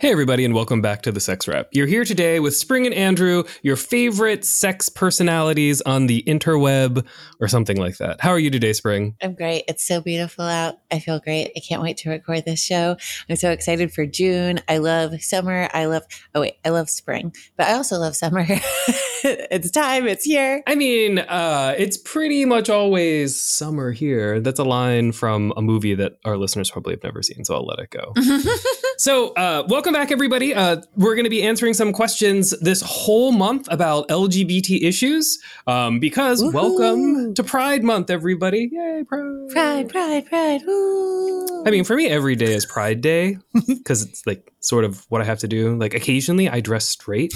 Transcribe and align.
Hey, 0.00 0.12
everybody, 0.12 0.46
and 0.46 0.54
welcome 0.54 0.80
back 0.80 1.02
to 1.02 1.12
the 1.12 1.20
Sex 1.20 1.46
Wrap. 1.46 1.68
You're 1.72 1.86
here 1.86 2.06
today 2.06 2.40
with 2.40 2.56
Spring 2.56 2.86
and 2.86 2.94
Andrew, 2.94 3.44
your 3.62 3.76
favorite 3.76 4.46
sex 4.46 4.88
personalities 4.88 5.82
on 5.82 6.06
the 6.06 6.22
interweb 6.26 7.06
or 7.38 7.48
something 7.48 7.76
like 7.76 7.98
that. 7.98 8.18
How 8.18 8.30
are 8.30 8.38
you 8.38 8.48
today, 8.50 8.72
Spring? 8.72 9.14
I'm 9.22 9.34
great. 9.34 9.64
It's 9.68 9.86
so 9.86 10.00
beautiful 10.00 10.46
out. 10.46 10.76
I 10.90 11.00
feel 11.00 11.20
great. 11.20 11.52
I 11.54 11.60
can't 11.60 11.82
wait 11.82 11.98
to 11.98 12.08
record 12.08 12.46
this 12.46 12.64
show. 12.64 12.96
I'm 13.28 13.36
so 13.36 13.50
excited 13.50 13.92
for 13.92 14.06
June. 14.06 14.60
I 14.70 14.78
love 14.78 15.20
summer. 15.20 15.68
I 15.74 15.84
love, 15.84 16.04
oh, 16.34 16.40
wait, 16.40 16.54
I 16.64 16.70
love 16.70 16.88
spring, 16.88 17.34
but 17.58 17.66
I 17.66 17.74
also 17.74 17.98
love 17.98 18.16
summer. 18.16 18.46
it's 18.48 19.70
time. 19.70 20.08
It's 20.08 20.24
here. 20.24 20.62
I 20.66 20.76
mean, 20.76 21.18
uh, 21.18 21.74
it's 21.76 21.98
pretty 21.98 22.46
much 22.46 22.70
always 22.70 23.38
summer 23.38 23.92
here. 23.92 24.40
That's 24.40 24.60
a 24.60 24.64
line 24.64 25.12
from 25.12 25.52
a 25.58 25.60
movie 25.60 25.94
that 25.96 26.12
our 26.24 26.38
listeners 26.38 26.70
probably 26.70 26.94
have 26.94 27.04
never 27.04 27.22
seen, 27.22 27.44
so 27.44 27.54
I'll 27.54 27.66
let 27.66 27.80
it 27.80 27.90
go. 27.90 28.14
so, 29.00 29.28
uh, 29.32 29.64
welcome 29.66 29.94
back, 29.94 30.12
everybody. 30.12 30.54
Uh, 30.54 30.82
we're 30.94 31.14
going 31.14 31.24
to 31.24 31.30
be 31.30 31.42
answering 31.42 31.72
some 31.72 31.90
questions 31.90 32.50
this 32.60 32.82
whole 32.82 33.32
month 33.32 33.66
about 33.70 34.06
LGBT 34.08 34.82
issues 34.82 35.38
um, 35.66 36.00
because 36.00 36.42
Woohoo. 36.42 36.52
welcome 36.52 37.32
to 37.32 37.42
Pride 37.42 37.82
Month, 37.82 38.10
everybody. 38.10 38.68
Yay, 38.70 39.02
Pride. 39.08 39.48
Pride, 39.48 39.88
pride, 39.88 40.26
pride. 40.26 40.60
Woo. 40.66 41.64
I 41.64 41.70
mean, 41.70 41.84
for 41.84 41.96
me, 41.96 42.08
every 42.08 42.36
day 42.36 42.52
is 42.52 42.66
Pride 42.66 43.00
Day 43.00 43.38
because 43.66 44.02
it's 44.02 44.26
like 44.26 44.52
sort 44.60 44.84
of 44.84 45.06
what 45.08 45.22
I 45.22 45.24
have 45.24 45.38
to 45.38 45.48
do. 45.48 45.78
Like, 45.78 45.94
occasionally 45.94 46.50
I 46.50 46.60
dress 46.60 46.86
straight. 46.86 47.32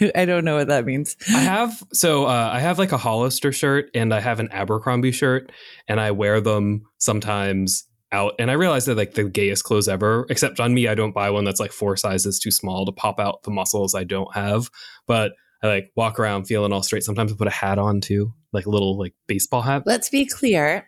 I 0.16 0.24
don't 0.24 0.44
know 0.44 0.56
what 0.56 0.66
that 0.66 0.84
means. 0.84 1.16
I 1.28 1.38
have 1.38 1.80
so 1.92 2.24
uh, 2.24 2.50
I 2.52 2.58
have 2.58 2.80
like 2.80 2.90
a 2.90 2.98
Hollister 2.98 3.52
shirt 3.52 3.88
and 3.94 4.12
I 4.12 4.18
have 4.18 4.40
an 4.40 4.48
Abercrombie 4.50 5.12
shirt, 5.12 5.52
and 5.86 6.00
I 6.00 6.10
wear 6.10 6.40
them 6.40 6.86
sometimes 6.98 7.84
out. 8.14 8.34
And 8.38 8.50
I 8.50 8.54
realize 8.54 8.86
they're 8.86 8.94
like 8.94 9.14
the 9.14 9.24
gayest 9.24 9.64
clothes 9.64 9.88
ever. 9.88 10.26
Except 10.30 10.60
on 10.60 10.72
me, 10.72 10.88
I 10.88 10.94
don't 10.94 11.12
buy 11.12 11.30
one 11.30 11.44
that's 11.44 11.60
like 11.60 11.72
four 11.72 11.96
sizes 11.96 12.38
too 12.38 12.50
small 12.50 12.86
to 12.86 12.92
pop 12.92 13.18
out 13.18 13.42
the 13.42 13.50
muscles 13.50 13.94
I 13.94 14.04
don't 14.04 14.32
have. 14.34 14.70
But 15.06 15.32
I 15.62 15.66
like 15.66 15.92
walk 15.96 16.18
around 16.18 16.44
feeling 16.44 16.72
all 16.72 16.82
straight. 16.82 17.04
Sometimes 17.04 17.32
I 17.32 17.36
put 17.36 17.48
a 17.48 17.50
hat 17.50 17.78
on 17.78 18.00
too, 18.00 18.32
like 18.52 18.66
a 18.66 18.70
little 18.70 18.98
like 18.98 19.14
baseball 19.26 19.62
hat. 19.62 19.82
Let's 19.86 20.08
be 20.08 20.26
clear. 20.26 20.86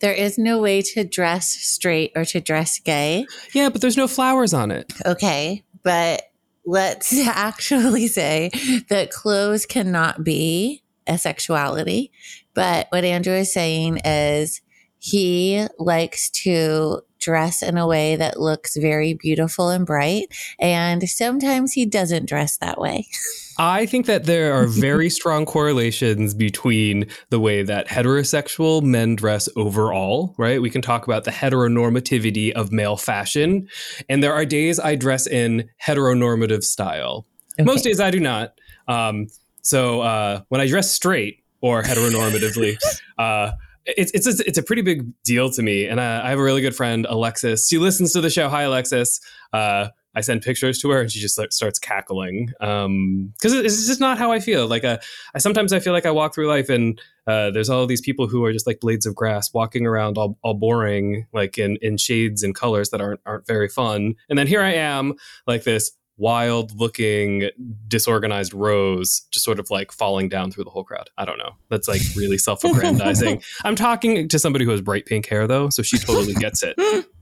There 0.00 0.12
is 0.12 0.38
no 0.38 0.60
way 0.60 0.82
to 0.82 1.04
dress 1.04 1.48
straight 1.48 2.12
or 2.16 2.24
to 2.26 2.40
dress 2.40 2.78
gay. 2.78 3.26
Yeah, 3.52 3.68
but 3.68 3.80
there's 3.80 3.96
no 3.96 4.08
flowers 4.08 4.52
on 4.54 4.70
it. 4.70 4.92
Okay. 5.04 5.64
But 5.82 6.22
let's 6.64 7.16
actually 7.26 8.08
say 8.08 8.50
that 8.88 9.10
clothes 9.10 9.66
cannot 9.66 10.24
be 10.24 10.82
a 11.06 11.18
sexuality. 11.18 12.10
But 12.54 12.86
what 12.90 13.04
Andrew 13.04 13.34
is 13.34 13.52
saying 13.52 13.98
is 14.04 14.60
he 15.06 15.64
likes 15.78 16.30
to 16.30 17.00
dress 17.20 17.62
in 17.62 17.78
a 17.78 17.86
way 17.86 18.16
that 18.16 18.40
looks 18.40 18.76
very 18.76 19.14
beautiful 19.14 19.68
and 19.68 19.86
bright. 19.86 20.26
And 20.58 21.08
sometimes 21.08 21.72
he 21.72 21.86
doesn't 21.86 22.28
dress 22.28 22.56
that 22.56 22.80
way. 22.80 23.06
I 23.58 23.86
think 23.86 24.06
that 24.06 24.24
there 24.24 24.52
are 24.52 24.66
very 24.66 25.08
strong 25.08 25.46
correlations 25.46 26.34
between 26.34 27.06
the 27.30 27.38
way 27.38 27.62
that 27.62 27.86
heterosexual 27.86 28.82
men 28.82 29.14
dress 29.14 29.48
overall, 29.54 30.34
right? 30.38 30.60
We 30.60 30.70
can 30.70 30.82
talk 30.82 31.06
about 31.06 31.22
the 31.22 31.30
heteronormativity 31.30 32.50
of 32.52 32.72
male 32.72 32.96
fashion. 32.96 33.68
And 34.08 34.24
there 34.24 34.34
are 34.34 34.44
days 34.44 34.80
I 34.80 34.96
dress 34.96 35.28
in 35.28 35.70
heteronormative 35.82 36.64
style. 36.64 37.26
Okay. 37.54 37.64
Most 37.64 37.84
days 37.84 38.00
I 38.00 38.10
do 38.10 38.18
not. 38.18 38.58
Um, 38.88 39.28
so 39.62 40.00
uh, 40.00 40.40
when 40.48 40.60
I 40.60 40.66
dress 40.66 40.90
straight 40.90 41.44
or 41.60 41.82
heteronormatively, 41.82 42.76
uh, 43.18 43.52
it's 43.86 44.12
it's 44.12 44.26
a, 44.26 44.46
it's 44.46 44.58
a 44.58 44.62
pretty 44.62 44.82
big 44.82 45.10
deal 45.22 45.50
to 45.50 45.62
me. 45.62 45.86
And 45.86 46.00
I, 46.00 46.26
I 46.26 46.30
have 46.30 46.38
a 46.38 46.42
really 46.42 46.60
good 46.60 46.74
friend, 46.74 47.06
Alexis. 47.08 47.68
She 47.68 47.78
listens 47.78 48.12
to 48.12 48.20
the 48.20 48.30
show. 48.30 48.48
Hi, 48.48 48.62
Alexis. 48.62 49.20
Uh, 49.52 49.88
I 50.14 50.22
send 50.22 50.40
pictures 50.40 50.78
to 50.78 50.88
her, 50.90 51.00
and 51.02 51.12
she 51.12 51.20
just 51.20 51.38
like, 51.38 51.52
starts 51.52 51.78
cackling 51.78 52.46
because 52.46 52.84
um, 52.84 53.34
it's 53.42 53.86
just 53.86 54.00
not 54.00 54.16
how 54.16 54.32
I 54.32 54.40
feel. 54.40 54.66
Like 54.66 54.82
uh, 54.82 54.96
I 55.34 55.38
sometimes 55.38 55.74
I 55.74 55.80
feel 55.80 55.92
like 55.92 56.06
I 56.06 56.10
walk 56.10 56.34
through 56.34 56.48
life, 56.48 56.70
and 56.70 56.98
uh, 57.26 57.50
there's 57.50 57.68
all 57.68 57.86
these 57.86 58.00
people 58.00 58.26
who 58.26 58.42
are 58.44 58.52
just 58.52 58.66
like 58.66 58.80
blades 58.80 59.04
of 59.04 59.14
grass 59.14 59.52
walking 59.52 59.86
around 59.86 60.16
all, 60.16 60.38
all 60.42 60.54
boring, 60.54 61.26
like 61.34 61.58
in 61.58 61.76
in 61.82 61.98
shades 61.98 62.42
and 62.42 62.54
colors 62.54 62.88
that 62.90 63.00
aren't 63.00 63.20
aren't 63.26 63.46
very 63.46 63.68
fun. 63.68 64.14
And 64.30 64.38
then 64.38 64.46
here 64.46 64.62
I 64.62 64.72
am, 64.72 65.14
like 65.46 65.64
this 65.64 65.92
wild 66.18 66.78
looking 66.78 67.50
disorganized 67.88 68.54
rose 68.54 69.22
just 69.30 69.44
sort 69.44 69.58
of 69.58 69.70
like 69.70 69.92
falling 69.92 70.28
down 70.28 70.50
through 70.50 70.64
the 70.64 70.70
whole 70.70 70.84
crowd. 70.84 71.10
I 71.18 71.24
don't 71.24 71.38
know. 71.38 71.52
That's 71.68 71.88
like 71.88 72.00
really 72.16 72.38
self-aggrandizing. 72.38 73.42
I'm 73.64 73.76
talking 73.76 74.28
to 74.28 74.38
somebody 74.38 74.64
who 74.64 74.70
has 74.70 74.80
bright 74.80 75.06
pink 75.06 75.26
hair 75.26 75.46
though 75.46 75.68
so 75.68 75.82
she 75.82 75.98
totally 75.98 76.34
gets 76.34 76.62
it. 76.62 76.76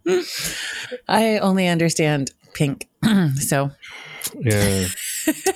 I 1.09 1.39
only 1.39 1.67
understand 1.67 2.31
pink. 2.53 2.89
so. 3.39 3.71
Yeah. 4.41 4.87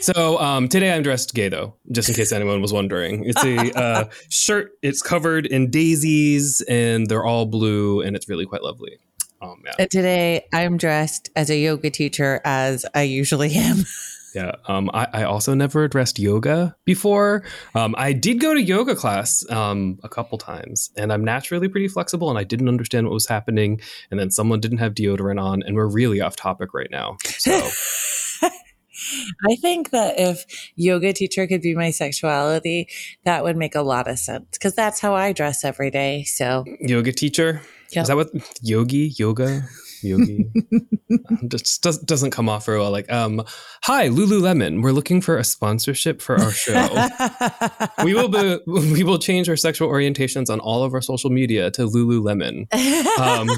So 0.00 0.38
um, 0.38 0.69
today 0.69 0.93
i'm 0.93 1.03
dressed 1.03 1.34
gay 1.34 1.48
though 1.48 1.75
just 1.91 2.09
in 2.09 2.15
case 2.15 2.32
anyone 2.32 2.60
was 2.60 2.72
wondering. 2.72 3.25
It's 3.25 3.44
a 3.44 3.78
uh, 3.78 4.04
shirt. 4.28 4.72
It's 4.82 5.00
covered 5.00 5.47
in 5.47 5.71
daisies 5.71 6.60
and 6.69 7.06
they're 7.06 7.25
all 7.25 7.47
blue 7.47 8.00
and 8.00 8.16
it's 8.16 8.28
really 8.28 8.47
quite 8.47 8.62
lovely 8.62 8.98
oh 9.41 9.56
man 9.62 9.75
uh, 9.78 9.87
today 9.91 10.47
I'm 10.53 10.76
dressed 10.76 11.31
as 11.37 11.50
a 11.50 11.56
yoga 11.56 11.91
teacher 11.91 12.41
as 12.44 12.84
I 12.94 13.03
usually 13.03 13.54
am. 13.54 13.84
Yeah. 14.34 14.53
Um, 14.66 14.91
I, 14.93 15.09
I 15.12 15.22
also 15.25 15.54
never 15.54 15.84
addressed 15.84 16.19
yoga 16.19 16.76
before. 16.84 17.44
Um, 17.75 17.94
I 17.98 18.12
did 18.12 18.41
go 18.41 18.54
to 18.54 18.62
yoga 18.62 18.94
class 18.94 19.44
um, 19.50 19.98
a 20.03 20.09
couple 20.09 20.38
times, 20.38 20.91
and 20.97 21.12
I'm 21.12 21.25
naturally 21.25 21.69
pretty 21.69 21.88
flexible, 21.88 22.28
and 22.31 22.38
I 22.38 22.44
didn't 22.44 22.69
understand 22.69 23.06
what 23.06 23.15
was 23.15 23.27
happening. 23.27 23.81
And 24.10 24.21
then 24.21 24.31
someone 24.31 24.60
didn't 24.60 24.78
have 24.78 24.94
deodorant 24.94 25.43
on, 25.43 25.62
and 25.62 25.75
we're 25.75 25.88
really 25.88 26.21
off 26.21 26.37
topic 26.37 26.75
right 26.75 26.91
now. 26.91 27.16
So. 27.25 27.53
I 29.48 29.54
think 29.56 29.91
that 29.91 30.19
if 30.19 30.44
yoga 30.75 31.12
teacher 31.12 31.47
could 31.47 31.62
be 31.62 31.75
my 31.75 31.91
sexuality, 31.91 32.88
that 33.25 33.44
would 33.44 33.56
make 33.56 33.77
a 33.77 33.82
lot 33.82 34.09
of 34.09 34.19
sense 34.19 34.47
because 34.53 34.75
that's 34.75 35.00
how 35.00 35.15
I 35.15 35.32
dress 35.32 35.65
every 35.65 35.91
day. 35.91 36.25
So 36.25 36.65
yoga 36.81 37.12
teacher. 37.12 37.62
Yep. 37.93 38.03
Is 38.03 38.09
that 38.09 38.16
what 38.16 38.28
yogi 38.60 39.12
yoga 39.16 39.62
yogi 40.03 40.50
just 41.49 41.82
does, 41.82 41.99
doesn't 41.99 42.31
come 42.31 42.49
off 42.49 42.66
very 42.66 42.78
well? 42.78 42.91
Like, 42.91 43.10
um, 43.10 43.43
hi 43.82 44.09
Lululemon, 44.09 44.82
we're 44.82 44.93
looking 44.93 45.21
for 45.21 45.38
a 45.38 45.44
sponsorship 45.44 46.21
for 46.21 46.38
our 46.38 46.50
show. 46.50 47.09
we 48.04 48.15
will 48.15 48.28
be 48.28 48.59
we 48.66 49.03
will 49.03 49.19
change 49.19 49.48
our 49.48 49.56
sexual 49.56 49.88
orientations 49.88 50.50
on 50.50 50.60
all 50.60 50.82
of 50.84 50.93
our 50.94 51.00
social 51.00 51.31
media 51.31 51.71
to 51.72 51.87
Lululemon. 51.87 52.66
Um, 53.19 53.48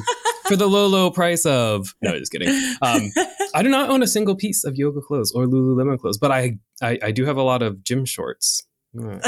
for 0.47 0.57
the 0.57 0.67
low, 0.69 0.87
low 0.87 1.11
price 1.11 1.47
of 1.47 1.95
no, 2.03 2.19
just 2.19 2.33
kidding. 2.33 2.49
Um, 2.83 3.11
I 3.55 3.63
do 3.63 3.69
not 3.69 3.91
own 3.91 4.03
a 4.03 4.07
single 4.07 4.35
piece 4.37 4.65
of 4.65 4.77
yoga 4.77 5.01
clothes 5.01 5.33
or 5.33 5.47
Lululemon 5.47 5.99
clothes, 5.99 6.19
but 6.19 6.31
I 6.31 6.59
I, 6.83 6.99
I 7.03 7.11
do 7.11 7.25
have 7.25 7.37
a 7.37 7.43
lot 7.43 7.63
of 7.63 7.83
gym 7.85 8.05
shorts. 8.05 8.67
Mm. 8.93 9.23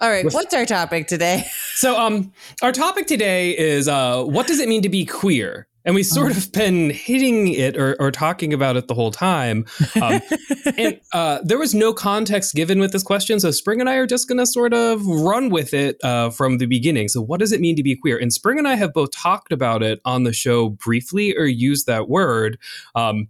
All 0.00 0.10
right, 0.10 0.24
what's 0.32 0.54
our 0.54 0.66
topic 0.66 1.06
today? 1.06 1.44
So, 1.76 2.00
um, 2.00 2.32
our 2.62 2.70
topic 2.70 3.08
today 3.08 3.50
is 3.58 3.88
uh, 3.88 4.22
what 4.22 4.46
does 4.46 4.60
it 4.60 4.68
mean 4.68 4.82
to 4.82 4.88
be 4.88 5.04
queer? 5.04 5.66
And 5.84 5.94
we've 5.94 6.06
sort 6.06 6.34
of 6.34 6.52
been 6.52 6.90
hitting 6.90 7.48
it 7.48 7.76
or, 7.76 7.96
or 8.00 8.12
talking 8.12 8.54
about 8.54 8.76
it 8.76 8.86
the 8.86 8.94
whole 8.94 9.10
time. 9.10 9.66
Um, 10.00 10.20
and 10.78 11.00
uh, 11.12 11.40
there 11.42 11.58
was 11.58 11.74
no 11.74 11.92
context 11.92 12.54
given 12.54 12.78
with 12.78 12.92
this 12.92 13.02
question. 13.02 13.40
So 13.40 13.50
Spring 13.50 13.80
and 13.80 13.90
I 13.90 13.96
are 13.96 14.06
just 14.06 14.28
going 14.28 14.38
to 14.38 14.46
sort 14.46 14.72
of 14.72 15.04
run 15.04 15.50
with 15.50 15.74
it 15.74 15.96
uh, 16.04 16.30
from 16.30 16.58
the 16.58 16.66
beginning. 16.66 17.08
So, 17.08 17.20
what 17.20 17.40
does 17.40 17.50
it 17.50 17.60
mean 17.60 17.74
to 17.74 17.82
be 17.82 17.96
queer? 17.96 18.16
And 18.16 18.32
Spring 18.32 18.56
and 18.56 18.68
I 18.68 18.76
have 18.76 18.94
both 18.94 19.10
talked 19.10 19.50
about 19.50 19.82
it 19.82 20.00
on 20.04 20.22
the 20.22 20.32
show 20.32 20.68
briefly 20.68 21.36
or 21.36 21.44
used 21.44 21.86
that 21.86 22.08
word. 22.08 22.56
Um, 22.94 23.28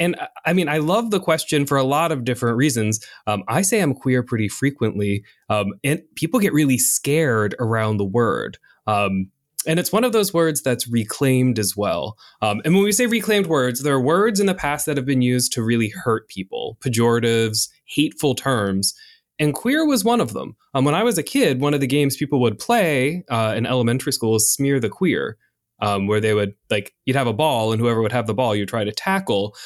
and 0.00 0.16
I 0.46 0.54
mean, 0.54 0.68
I 0.68 0.78
love 0.78 1.10
the 1.10 1.20
question 1.20 1.66
for 1.66 1.76
a 1.76 1.84
lot 1.84 2.10
of 2.10 2.24
different 2.24 2.56
reasons. 2.56 3.04
Um, 3.26 3.44
I 3.46 3.62
say 3.62 3.80
I'm 3.80 3.94
queer 3.94 4.22
pretty 4.22 4.48
frequently, 4.48 5.22
um, 5.50 5.74
and 5.84 6.00
people 6.16 6.40
get 6.40 6.54
really 6.54 6.78
scared 6.78 7.54
around 7.60 7.98
the 7.98 8.04
word. 8.04 8.58
Um, 8.86 9.30
and 9.66 9.78
it's 9.78 9.92
one 9.92 10.04
of 10.04 10.12
those 10.12 10.32
words 10.32 10.62
that's 10.62 10.88
reclaimed 10.88 11.58
as 11.58 11.76
well. 11.76 12.16
Um, 12.40 12.62
and 12.64 12.74
when 12.74 12.82
we 12.82 12.92
say 12.92 13.06
reclaimed 13.06 13.46
words, 13.46 13.82
there 13.82 13.94
are 13.94 14.00
words 14.00 14.40
in 14.40 14.46
the 14.46 14.54
past 14.54 14.86
that 14.86 14.96
have 14.96 15.04
been 15.04 15.20
used 15.20 15.52
to 15.52 15.62
really 15.62 15.90
hurt 15.90 16.28
people, 16.28 16.78
pejoratives, 16.80 17.68
hateful 17.84 18.34
terms. 18.34 18.94
And 19.38 19.54
queer 19.54 19.86
was 19.86 20.02
one 20.02 20.20
of 20.20 20.32
them. 20.32 20.56
Um, 20.72 20.86
when 20.86 20.94
I 20.94 21.02
was 21.02 21.18
a 21.18 21.22
kid, 21.22 21.60
one 21.60 21.74
of 21.74 21.80
the 21.80 21.86
games 21.86 22.16
people 22.16 22.40
would 22.40 22.58
play 22.58 23.22
uh, 23.30 23.52
in 23.54 23.66
elementary 23.66 24.12
school 24.12 24.36
is 24.36 24.50
Smear 24.50 24.80
the 24.80 24.88
Queer, 24.88 25.36
um, 25.80 26.06
where 26.06 26.20
they 26.20 26.34
would, 26.34 26.54
like, 26.70 26.94
you'd 27.04 27.16
have 27.16 27.26
a 27.26 27.32
ball, 27.32 27.72
and 27.72 27.80
whoever 27.80 28.02
would 28.02 28.12
have 28.12 28.26
the 28.26 28.34
ball, 28.34 28.54
you 28.54 28.66
try 28.66 28.84
to 28.84 28.92
tackle 28.92 29.56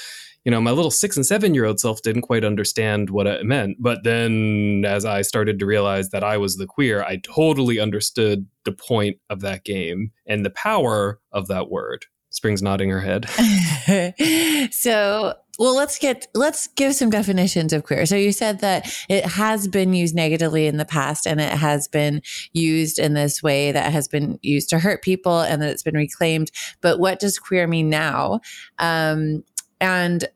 you 0.44 0.50
know, 0.50 0.60
my 0.60 0.72
little 0.72 0.90
six 0.90 1.16
and 1.16 1.24
seven 1.24 1.54
year 1.54 1.64
old 1.64 1.80
self 1.80 2.02
didn't 2.02 2.22
quite 2.22 2.44
understand 2.44 3.10
what 3.10 3.26
it 3.26 3.46
meant. 3.46 3.78
But 3.80 4.04
then 4.04 4.84
as 4.86 5.04
I 5.04 5.22
started 5.22 5.58
to 5.58 5.66
realize 5.66 6.10
that 6.10 6.22
I 6.22 6.36
was 6.36 6.56
the 6.56 6.66
queer, 6.66 7.02
I 7.02 7.16
totally 7.16 7.80
understood 7.80 8.46
the 8.64 8.72
point 8.72 9.18
of 9.30 9.40
that 9.40 9.64
game 9.64 10.12
and 10.26 10.44
the 10.44 10.50
power 10.50 11.20
of 11.32 11.48
that 11.48 11.70
word. 11.70 12.04
Spring's 12.34 12.62
nodding 12.62 12.90
her 12.90 13.00
head. 13.00 13.30
so 14.72 15.34
well 15.56 15.76
let's 15.76 16.00
get 16.00 16.26
let's 16.34 16.66
give 16.66 16.92
some 16.96 17.08
definitions 17.08 17.72
of 17.72 17.84
queer. 17.84 18.06
So 18.06 18.16
you 18.16 18.32
said 18.32 18.58
that 18.58 18.92
it 19.08 19.24
has 19.24 19.68
been 19.68 19.94
used 19.94 20.16
negatively 20.16 20.66
in 20.66 20.76
the 20.76 20.84
past 20.84 21.28
and 21.28 21.40
it 21.40 21.52
has 21.52 21.86
been 21.86 22.22
used 22.52 22.98
in 22.98 23.14
this 23.14 23.40
way 23.40 23.70
that 23.70 23.92
has 23.92 24.08
been 24.08 24.40
used 24.42 24.68
to 24.70 24.80
hurt 24.80 25.00
people 25.00 25.42
and 25.42 25.62
that 25.62 25.70
it's 25.70 25.84
been 25.84 25.94
reclaimed. 25.94 26.50
But 26.80 26.98
what 26.98 27.20
does 27.20 27.38
queer 27.38 27.68
mean 27.68 27.88
now? 27.88 28.40
Um, 28.80 29.44
and 29.80 30.26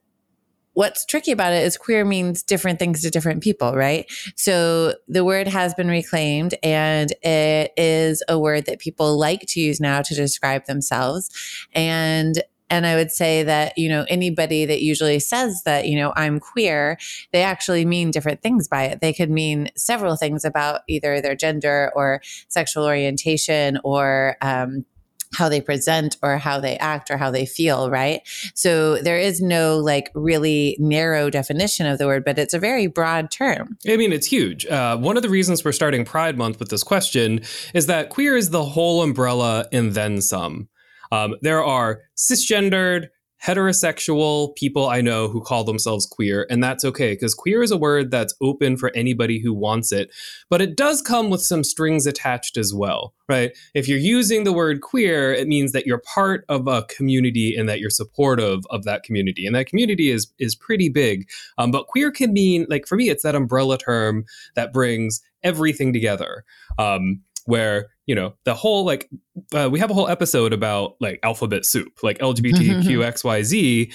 what's 0.79 1.03
tricky 1.03 1.33
about 1.33 1.51
it 1.51 1.61
is 1.65 1.75
queer 1.75 2.05
means 2.05 2.41
different 2.41 2.79
things 2.79 3.01
to 3.01 3.09
different 3.09 3.43
people, 3.43 3.75
right? 3.75 4.09
So 4.37 4.93
the 5.09 5.25
word 5.25 5.45
has 5.45 5.73
been 5.73 5.89
reclaimed 5.89 6.55
and 6.63 7.11
it 7.21 7.73
is 7.75 8.23
a 8.29 8.39
word 8.39 8.65
that 8.67 8.79
people 8.79 9.19
like 9.19 9.41
to 9.49 9.59
use 9.59 9.81
now 9.81 10.01
to 10.01 10.15
describe 10.15 10.67
themselves. 10.67 11.29
And 11.73 12.41
and 12.69 12.85
I 12.85 12.95
would 12.95 13.11
say 13.11 13.43
that, 13.43 13.77
you 13.77 13.89
know, 13.89 14.05
anybody 14.07 14.63
that 14.67 14.81
usually 14.81 15.19
says 15.19 15.63
that, 15.63 15.87
you 15.87 15.97
know, 15.97 16.13
I'm 16.15 16.39
queer, 16.39 16.97
they 17.33 17.41
actually 17.41 17.83
mean 17.83 18.09
different 18.11 18.41
things 18.41 18.69
by 18.69 18.83
it. 18.83 19.01
They 19.01 19.11
could 19.11 19.31
mean 19.31 19.71
several 19.75 20.15
things 20.15 20.45
about 20.45 20.81
either 20.87 21.19
their 21.19 21.35
gender 21.35 21.91
or 21.93 22.21
sexual 22.47 22.85
orientation 22.85 23.79
or, 23.83 24.37
um, 24.41 24.85
how 25.33 25.49
they 25.49 25.61
present 25.61 26.17
or 26.23 26.37
how 26.37 26.59
they 26.59 26.77
act 26.77 27.11
or 27.11 27.17
how 27.17 27.31
they 27.31 27.45
feel, 27.45 27.89
right? 27.89 28.21
So 28.55 28.97
there 28.97 29.17
is 29.17 29.41
no 29.41 29.77
like 29.77 30.11
really 30.13 30.75
narrow 30.79 31.29
definition 31.29 31.85
of 31.85 31.97
the 31.97 32.07
word, 32.07 32.25
but 32.25 32.39
it's 32.39 32.53
a 32.53 32.59
very 32.59 32.87
broad 32.87 33.31
term. 33.31 33.77
I 33.87 33.97
mean, 33.97 34.11
it's 34.11 34.27
huge. 34.27 34.65
Uh, 34.65 34.97
one 34.97 35.17
of 35.17 35.23
the 35.23 35.29
reasons 35.29 35.63
we're 35.63 35.71
starting 35.71 36.05
Pride 36.05 36.37
Month 36.37 36.59
with 36.59 36.69
this 36.69 36.83
question 36.83 37.41
is 37.73 37.85
that 37.85 38.09
queer 38.09 38.35
is 38.35 38.49
the 38.49 38.65
whole 38.65 39.03
umbrella 39.03 39.67
and 39.71 39.93
then 39.93 40.21
some. 40.21 40.69
Um, 41.11 41.35
there 41.41 41.63
are 41.63 42.01
cisgendered, 42.15 43.07
heterosexual 43.45 44.55
people 44.55 44.89
I 44.89 45.01
know 45.01 45.27
who 45.29 45.41
call 45.41 45.63
themselves 45.63 46.05
queer, 46.05 46.45
and 46.49 46.63
that's 46.63 46.83
okay 46.83 47.13
because 47.13 47.33
queer 47.33 47.63
is 47.63 47.71
a 47.71 47.77
word 47.77 48.11
that's 48.11 48.33
open 48.41 48.77
for 48.77 48.91
anybody 48.95 49.39
who 49.39 49.53
wants 49.53 49.91
it. 49.91 50.11
But 50.49 50.61
it 50.61 50.75
does 50.75 51.01
come 51.01 51.29
with 51.29 51.41
some 51.41 51.63
strings 51.63 52.05
attached 52.05 52.57
as 52.57 52.73
well, 52.73 53.13
right? 53.27 53.57
If 53.73 53.87
you're 53.87 53.97
using 53.97 54.43
the 54.43 54.53
word 54.53 54.81
queer, 54.81 55.33
it 55.33 55.47
means 55.47 55.71
that 55.71 55.85
you're 55.85 56.01
part 56.13 56.45
of 56.49 56.67
a 56.67 56.83
community 56.83 57.55
and 57.55 57.69
that 57.69 57.79
you're 57.79 57.89
supportive 57.89 58.63
of 58.69 58.83
that 58.83 59.03
community, 59.03 59.45
and 59.45 59.55
that 59.55 59.67
community 59.67 60.09
is 60.09 60.31
is 60.39 60.55
pretty 60.55 60.89
big. 60.89 61.29
Um, 61.57 61.71
but 61.71 61.87
queer 61.87 62.11
can 62.11 62.33
mean 62.33 62.65
like 62.69 62.87
for 62.87 62.95
me, 62.95 63.09
it's 63.09 63.23
that 63.23 63.35
umbrella 63.35 63.77
term 63.77 64.25
that 64.55 64.73
brings 64.73 65.21
everything 65.43 65.93
together. 65.93 66.43
Um, 66.77 67.21
where 67.49 67.87
you 68.05 68.15
know 68.15 68.33
the 68.45 68.53
whole 68.53 68.85
like 68.85 69.09
uh, 69.53 69.67
we 69.71 69.79
have 69.79 69.89
a 69.89 69.93
whole 69.93 70.07
episode 70.07 70.53
about 70.53 70.93
like 71.01 71.19
alphabet 71.23 71.65
soup 71.65 71.91
like 72.03 72.17
lgbtqxyz 72.19 73.93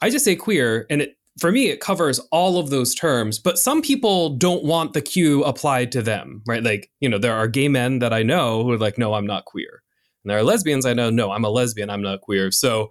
i 0.00 0.10
just 0.10 0.24
say 0.24 0.34
queer 0.34 0.86
and 0.88 1.02
it 1.02 1.16
for 1.38 1.52
me 1.52 1.68
it 1.68 1.80
covers 1.80 2.18
all 2.32 2.58
of 2.58 2.70
those 2.70 2.94
terms 2.94 3.38
but 3.38 3.58
some 3.58 3.82
people 3.82 4.30
don't 4.36 4.64
want 4.64 4.94
the 4.94 5.02
q 5.02 5.44
applied 5.44 5.92
to 5.92 6.02
them 6.02 6.42
right? 6.46 6.62
Like 6.62 6.90
you 7.00 7.08
know 7.08 7.18
there 7.18 7.34
are 7.34 7.46
gay 7.46 7.68
men 7.68 7.98
that 8.00 8.12
i 8.12 8.22
know 8.22 8.64
who 8.64 8.72
are 8.72 8.78
like 8.78 8.98
no 8.98 9.14
i'm 9.14 9.26
not 9.26 9.44
queer. 9.44 9.82
And 10.24 10.30
there 10.30 10.38
are 10.38 10.42
lesbians 10.42 10.86
i 10.86 10.94
know 10.94 11.10
no 11.10 11.30
i'm 11.30 11.44
a 11.44 11.50
lesbian 11.50 11.90
i'm 11.90 12.02
not 12.02 12.22
queer. 12.22 12.50
So 12.50 12.90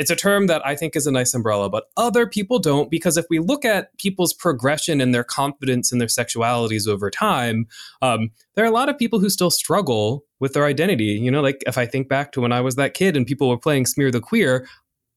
it's 0.00 0.10
a 0.10 0.16
term 0.16 0.46
that 0.46 0.66
I 0.66 0.74
think 0.74 0.96
is 0.96 1.06
a 1.06 1.12
nice 1.12 1.34
umbrella, 1.34 1.68
but 1.68 1.90
other 1.94 2.26
people 2.26 2.58
don't 2.58 2.90
because 2.90 3.18
if 3.18 3.26
we 3.28 3.38
look 3.38 3.66
at 3.66 3.94
people's 3.98 4.32
progression 4.32 4.98
and 4.98 5.14
their 5.14 5.22
confidence 5.22 5.92
in 5.92 5.98
their 5.98 6.08
sexualities 6.08 6.88
over 6.88 7.10
time, 7.10 7.66
um, 8.00 8.30
there 8.54 8.64
are 8.64 8.68
a 8.68 8.72
lot 8.72 8.88
of 8.88 8.96
people 8.96 9.20
who 9.20 9.28
still 9.28 9.50
struggle 9.50 10.24
with 10.38 10.54
their 10.54 10.64
identity. 10.64 11.04
You 11.04 11.30
know, 11.30 11.42
like 11.42 11.62
if 11.66 11.76
I 11.76 11.84
think 11.84 12.08
back 12.08 12.32
to 12.32 12.40
when 12.40 12.50
I 12.50 12.62
was 12.62 12.76
that 12.76 12.94
kid 12.94 13.14
and 13.14 13.26
people 13.26 13.50
were 13.50 13.58
playing 13.58 13.84
Smear 13.84 14.10
the 14.10 14.22
Queer, 14.22 14.66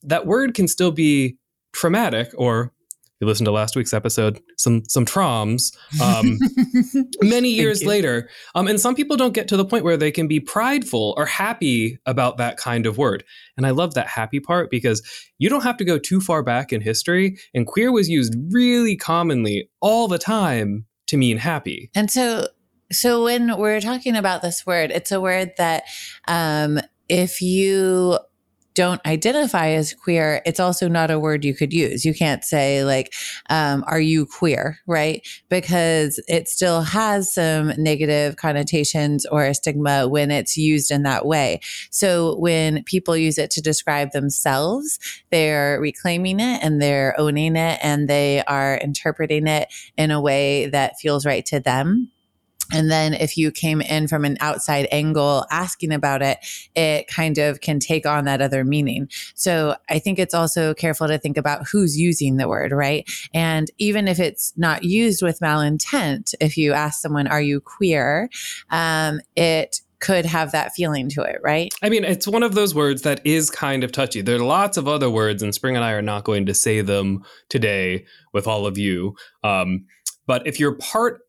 that 0.01 0.25
word 0.25 0.53
can 0.53 0.68
still 0.68 0.91
be 0.91 1.38
traumatic 1.71 2.33
or 2.36 2.74
you 3.23 3.27
listened 3.27 3.45
to 3.45 3.51
last 3.51 3.75
week's 3.75 3.93
episode, 3.93 4.41
some 4.57 4.83
some 4.87 5.05
troms, 5.05 5.75
um, 6.01 6.37
many 7.21 7.49
years 7.49 7.83
later. 7.83 8.29
Um, 8.53 8.67
and 8.67 8.79
some 8.79 8.95
people 8.95 9.15
don't 9.15 9.33
get 9.33 9.47
to 9.47 9.57
the 9.57 9.65
point 9.65 9.85
where 9.85 9.97
they 9.97 10.11
can 10.11 10.27
be 10.27 10.39
prideful 10.39 11.13
or 11.17 11.25
happy 11.25 11.97
about 12.05 12.37
that 12.37 12.57
kind 12.57 12.85
of 12.85 12.97
word. 12.97 13.23
And 13.55 13.65
I 13.65 13.69
love 13.69 13.93
that 13.93 14.07
happy 14.07 14.39
part 14.39 14.69
because 14.69 15.01
you 15.39 15.49
don't 15.49 15.63
have 15.63 15.77
to 15.77 15.85
go 15.85 15.97
too 15.97 16.19
far 16.19 16.43
back 16.43 16.73
in 16.73 16.81
history. 16.81 17.37
And 17.53 17.65
queer 17.65 17.91
was 17.91 18.09
used 18.09 18.35
really 18.51 18.97
commonly 18.97 19.69
all 19.79 20.07
the 20.07 20.19
time 20.19 20.85
to 21.07 21.17
mean 21.17 21.37
happy. 21.37 21.89
And 21.95 22.11
so 22.11 22.47
so 22.91 23.23
when 23.23 23.57
we're 23.57 23.81
talking 23.81 24.15
about 24.15 24.41
this 24.41 24.65
word, 24.65 24.91
it's 24.91 25.11
a 25.11 25.21
word 25.21 25.53
that 25.57 25.83
um, 26.27 26.79
if 27.07 27.41
you 27.41 28.19
don't 28.75 29.05
identify 29.05 29.69
as 29.69 29.93
queer, 29.93 30.41
it's 30.45 30.59
also 30.59 30.87
not 30.87 31.11
a 31.11 31.19
word 31.19 31.45
you 31.45 31.53
could 31.53 31.73
use. 31.73 32.05
You 32.05 32.13
can't 32.13 32.43
say 32.43 32.83
like, 32.83 33.13
um, 33.49 33.83
"Are 33.87 33.99
you 33.99 34.25
queer?" 34.25 34.79
Right? 34.87 35.27
Because 35.49 36.21
it 36.27 36.47
still 36.47 36.81
has 36.81 37.33
some 37.33 37.73
negative 37.77 38.35
connotations 38.37 39.25
or 39.25 39.45
a 39.45 39.53
stigma 39.53 40.07
when 40.07 40.31
it's 40.31 40.57
used 40.57 40.91
in 40.91 41.03
that 41.03 41.25
way. 41.25 41.59
So 41.91 42.37
when 42.37 42.83
people 42.83 43.17
use 43.17 43.37
it 43.37 43.51
to 43.51 43.61
describe 43.61 44.11
themselves, 44.11 44.99
they're 45.31 45.79
reclaiming 45.79 46.39
it 46.39 46.63
and 46.63 46.81
they're 46.81 47.15
owning 47.19 47.55
it 47.55 47.79
and 47.83 48.07
they 48.07 48.43
are 48.45 48.77
interpreting 48.77 49.47
it 49.47 49.73
in 49.97 50.11
a 50.11 50.21
way 50.21 50.67
that 50.67 50.99
feels 50.99 51.25
right 51.25 51.45
to 51.47 51.59
them. 51.59 52.12
And 52.73 52.91
then 52.91 53.13
if 53.13 53.37
you 53.37 53.51
came 53.51 53.79
in 53.81 54.07
from 54.07 54.25
an 54.25 54.37
outside 54.41 54.87
angle 54.91 55.45
asking 55.51 55.93
about 55.93 56.21
it, 56.21 56.39
it 56.75 57.07
kind 57.07 57.37
of 57.37 57.61
can 57.61 57.79
take 57.79 58.05
on 58.05 58.25
that 58.25 58.41
other 58.41 58.65
meaning. 58.65 59.09
So 59.35 59.75
I 59.89 59.99
think 59.99 60.19
it's 60.19 60.33
also 60.33 60.73
careful 60.73 61.07
to 61.07 61.17
think 61.17 61.37
about 61.37 61.67
who's 61.71 61.97
using 61.97 62.37
the 62.37 62.47
word, 62.47 62.71
right? 62.71 63.09
And 63.33 63.69
even 63.77 64.07
if 64.07 64.19
it's 64.19 64.53
not 64.57 64.83
used 64.83 65.21
with 65.21 65.39
malintent, 65.39 66.33
if 66.41 66.57
you 66.57 66.73
ask 66.73 66.99
someone, 66.99 67.27
are 67.27 67.41
you 67.41 67.61
queer? 67.61 68.29
Um, 68.71 69.21
it 69.35 69.81
could 70.03 70.25
have 70.25 70.51
that 70.51 70.73
feeling 70.73 71.07
to 71.07 71.21
it, 71.21 71.37
right? 71.41 71.73
I 71.81 71.89
mean, 71.89 72.03
it's 72.03 72.27
one 72.27 72.43
of 72.43 72.55
those 72.55 72.75
words 72.75 73.03
that 73.03 73.21
is 73.25 73.49
kind 73.49 73.85
of 73.85 73.91
touchy. 73.93 74.21
There 74.21 74.35
are 74.35 74.43
lots 74.43 74.75
of 74.75 74.85
other 74.85 75.09
words, 75.09 75.41
and 75.41 75.55
Spring 75.55 75.77
and 75.77 75.85
I 75.85 75.93
are 75.93 76.01
not 76.01 76.25
going 76.25 76.45
to 76.47 76.53
say 76.53 76.81
them 76.81 77.23
today 77.47 78.05
with 78.33 78.45
all 78.45 78.67
of 78.67 78.77
you. 78.77 79.15
Um, 79.43 79.85
but 80.27 80.45
if 80.45 80.59
you're 80.59 80.75
part 80.75 81.21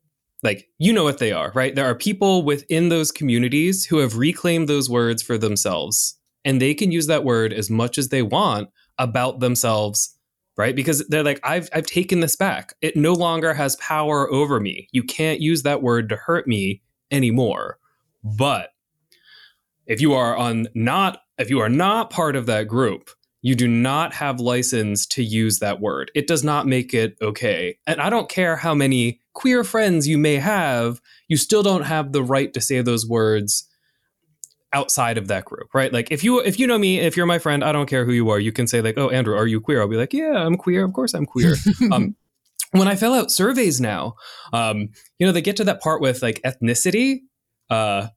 like 0.43 0.67
you 0.77 0.93
know 0.93 1.03
what 1.03 1.19
they 1.19 1.31
are, 1.31 1.51
right? 1.55 1.75
There 1.75 1.85
are 1.85 1.95
people 1.95 2.43
within 2.43 2.89
those 2.89 3.11
communities 3.11 3.85
who 3.85 3.97
have 3.97 4.17
reclaimed 4.17 4.67
those 4.67 4.89
words 4.89 5.23
for 5.23 5.37
themselves 5.37 6.17
and 6.43 6.61
they 6.61 6.73
can 6.73 6.91
use 6.91 7.07
that 7.07 7.23
word 7.23 7.51
as 7.51 7.69
much 7.69 7.97
as 7.97 8.09
they 8.09 8.21
want 8.21 8.69
about 8.99 9.39
themselves, 9.39 10.15
right? 10.57 10.75
Because 10.75 11.05
they're 11.07 11.23
like 11.23 11.39
I've 11.43 11.69
I've 11.73 11.87
taken 11.87 12.19
this 12.19 12.35
back. 12.35 12.73
It 12.81 12.95
no 12.95 13.13
longer 13.13 13.53
has 13.53 13.75
power 13.77 14.31
over 14.31 14.59
me. 14.59 14.87
You 14.91 15.03
can't 15.03 15.41
use 15.41 15.63
that 15.63 15.81
word 15.81 16.09
to 16.09 16.15
hurt 16.15 16.47
me 16.47 16.81
anymore. 17.11 17.79
But 18.23 18.69
if 19.87 20.01
you 20.01 20.13
are 20.13 20.37
on 20.37 20.67
not 20.73 21.21
if 21.37 21.49
you 21.49 21.59
are 21.59 21.69
not 21.69 22.09
part 22.11 22.35
of 22.35 22.45
that 22.45 22.67
group, 22.67 23.09
you 23.45 23.53
do 23.53 23.67
not 23.67 24.11
have 24.11 24.39
license 24.39 25.05
to 25.05 25.23
use 25.23 25.59
that 25.59 25.79
word. 25.79 26.09
It 26.15 26.25
does 26.25 26.43
not 26.43 26.65
make 26.65 26.95
it 26.95 27.15
okay. 27.21 27.77
And 27.85 28.01
I 28.01 28.09
don't 28.09 28.27
care 28.27 28.55
how 28.55 28.73
many 28.73 29.19
queer 29.33 29.63
friends 29.63 30.07
you 30.07 30.17
may 30.17 30.37
have, 30.37 30.99
you 31.27 31.37
still 31.37 31.61
don't 31.61 31.83
have 31.83 32.11
the 32.11 32.23
right 32.23 32.51
to 32.55 32.59
say 32.59 32.81
those 32.81 33.07
words 33.07 33.69
outside 34.73 35.19
of 35.19 35.27
that 35.27 35.45
group, 35.45 35.75
right? 35.75 35.93
Like 35.93 36.11
if 36.11 36.23
you 36.23 36.39
if 36.39 36.57
you 36.57 36.65
know 36.65 36.79
me, 36.79 36.99
if 36.99 37.15
you're 37.15 37.27
my 37.27 37.37
friend, 37.37 37.63
I 37.63 37.71
don't 37.71 37.87
care 37.87 38.03
who 38.03 38.13
you 38.13 38.31
are. 38.31 38.39
You 38.39 38.51
can 38.51 38.65
say 38.65 38.81
like, 38.81 38.97
"Oh, 38.97 39.11
Andrew, 39.11 39.37
are 39.37 39.45
you 39.45 39.61
queer?" 39.61 39.79
I'll 39.79 39.87
be 39.87 39.95
like, 39.95 40.11
"Yeah, 40.11 40.43
I'm 40.43 40.57
queer. 40.57 40.83
Of 40.83 40.93
course, 40.93 41.13
I'm 41.13 41.27
queer." 41.27 41.53
um, 41.91 42.15
when 42.71 42.87
I 42.87 42.95
fill 42.95 43.13
out 43.13 43.29
surveys 43.29 43.79
now, 43.79 44.15
um, 44.53 44.89
you 45.19 45.27
know, 45.27 45.31
they 45.31 45.43
get 45.43 45.57
to 45.57 45.65
that 45.65 45.81
part 45.81 46.01
with 46.01 46.23
like 46.23 46.41
ethnicity. 46.41 47.19
Uh, 47.69 48.07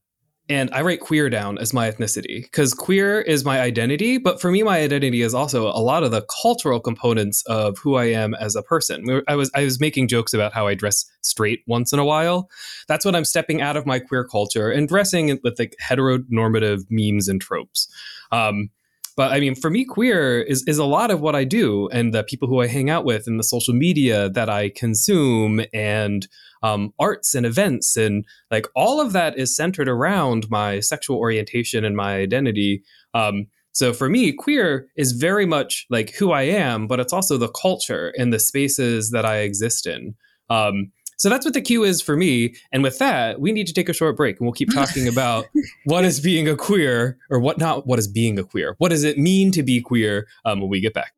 and 0.48 0.70
I 0.72 0.82
write 0.82 1.00
queer 1.00 1.28
down 1.28 1.58
as 1.58 1.74
my 1.74 1.90
ethnicity 1.90 2.42
because 2.42 2.72
queer 2.72 3.20
is 3.20 3.44
my 3.44 3.60
identity. 3.60 4.18
But 4.18 4.40
for 4.40 4.50
me, 4.50 4.62
my 4.62 4.78
identity 4.80 5.20
is 5.20 5.34
also 5.34 5.66
a 5.68 5.82
lot 5.82 6.02
of 6.02 6.10
the 6.10 6.24
cultural 6.42 6.80
components 6.80 7.42
of 7.46 7.78
who 7.78 7.96
I 7.96 8.06
am 8.06 8.34
as 8.34 8.56
a 8.56 8.62
person. 8.62 9.22
I 9.28 9.36
was 9.36 9.50
I 9.54 9.64
was 9.64 9.78
making 9.80 10.08
jokes 10.08 10.32
about 10.32 10.54
how 10.54 10.66
I 10.66 10.74
dress 10.74 11.04
straight 11.20 11.60
once 11.66 11.92
in 11.92 11.98
a 11.98 12.04
while. 12.04 12.48
That's 12.88 13.04
when 13.04 13.14
I'm 13.14 13.24
stepping 13.24 13.60
out 13.60 13.76
of 13.76 13.86
my 13.86 13.98
queer 13.98 14.24
culture 14.24 14.70
and 14.70 14.88
dressing 14.88 15.38
with 15.42 15.58
like 15.58 15.76
heteronormative 15.82 16.84
memes 16.90 17.28
and 17.28 17.40
tropes. 17.40 17.88
Um, 18.32 18.70
but 19.18 19.32
I 19.32 19.40
mean, 19.40 19.56
for 19.56 19.68
me, 19.68 19.84
queer 19.84 20.40
is 20.40 20.62
is 20.68 20.78
a 20.78 20.84
lot 20.84 21.10
of 21.10 21.20
what 21.20 21.34
I 21.34 21.42
do, 21.42 21.88
and 21.88 22.14
the 22.14 22.22
people 22.22 22.46
who 22.46 22.60
I 22.60 22.68
hang 22.68 22.88
out 22.88 23.04
with, 23.04 23.26
and 23.26 23.38
the 23.38 23.44
social 23.44 23.74
media 23.74 24.30
that 24.30 24.48
I 24.48 24.70
consume, 24.70 25.60
and 25.74 26.26
um, 26.62 26.92
arts 26.98 27.34
and 27.34 27.44
events 27.44 27.96
and 27.96 28.24
like 28.50 28.66
all 28.74 29.00
of 29.00 29.12
that 29.12 29.38
is 29.38 29.54
centered 29.54 29.88
around 29.88 30.50
my 30.50 30.80
sexual 30.80 31.16
orientation 31.16 31.84
and 31.84 31.96
my 31.96 32.16
identity. 32.16 32.82
Um, 33.14 33.46
so 33.72 33.92
for 33.92 34.08
me 34.08 34.32
queer 34.32 34.88
is 34.96 35.12
very 35.12 35.46
much 35.46 35.86
like 35.88 36.10
who 36.14 36.32
i 36.32 36.42
am 36.42 36.88
but 36.88 36.98
it's 36.98 37.12
also 37.12 37.36
the 37.36 37.50
culture 37.50 38.12
and 38.18 38.32
the 38.32 38.38
spaces 38.40 39.10
that 39.10 39.24
i 39.24 39.38
exist 39.38 39.86
in. 39.86 40.14
Um, 40.50 40.90
So 41.18 41.28
that's 41.28 41.44
what 41.44 41.52
the 41.52 41.60
Q 41.60 41.82
is 41.82 42.00
for 42.00 42.16
me. 42.16 42.54
And 42.70 42.82
with 42.82 42.98
that, 43.00 43.40
we 43.40 43.50
need 43.50 43.66
to 43.66 43.72
take 43.72 43.88
a 43.88 43.92
short 43.92 44.16
break 44.16 44.38
and 44.38 44.46
we'll 44.46 44.54
keep 44.54 44.72
talking 44.72 45.08
about 45.08 45.46
what 45.84 46.04
is 46.04 46.20
being 46.20 46.48
a 46.48 46.56
queer 46.56 47.18
or 47.28 47.40
what 47.40 47.58
not 47.58 47.86
what 47.86 47.98
is 47.98 48.06
being 48.06 48.38
a 48.38 48.44
queer. 48.44 48.76
What 48.78 48.90
does 48.90 49.02
it 49.02 49.18
mean 49.18 49.50
to 49.52 49.64
be 49.64 49.80
queer 49.80 50.28
um, 50.44 50.60
when 50.60 50.70
we 50.70 50.80
get 50.80 50.94
back? 50.94 51.12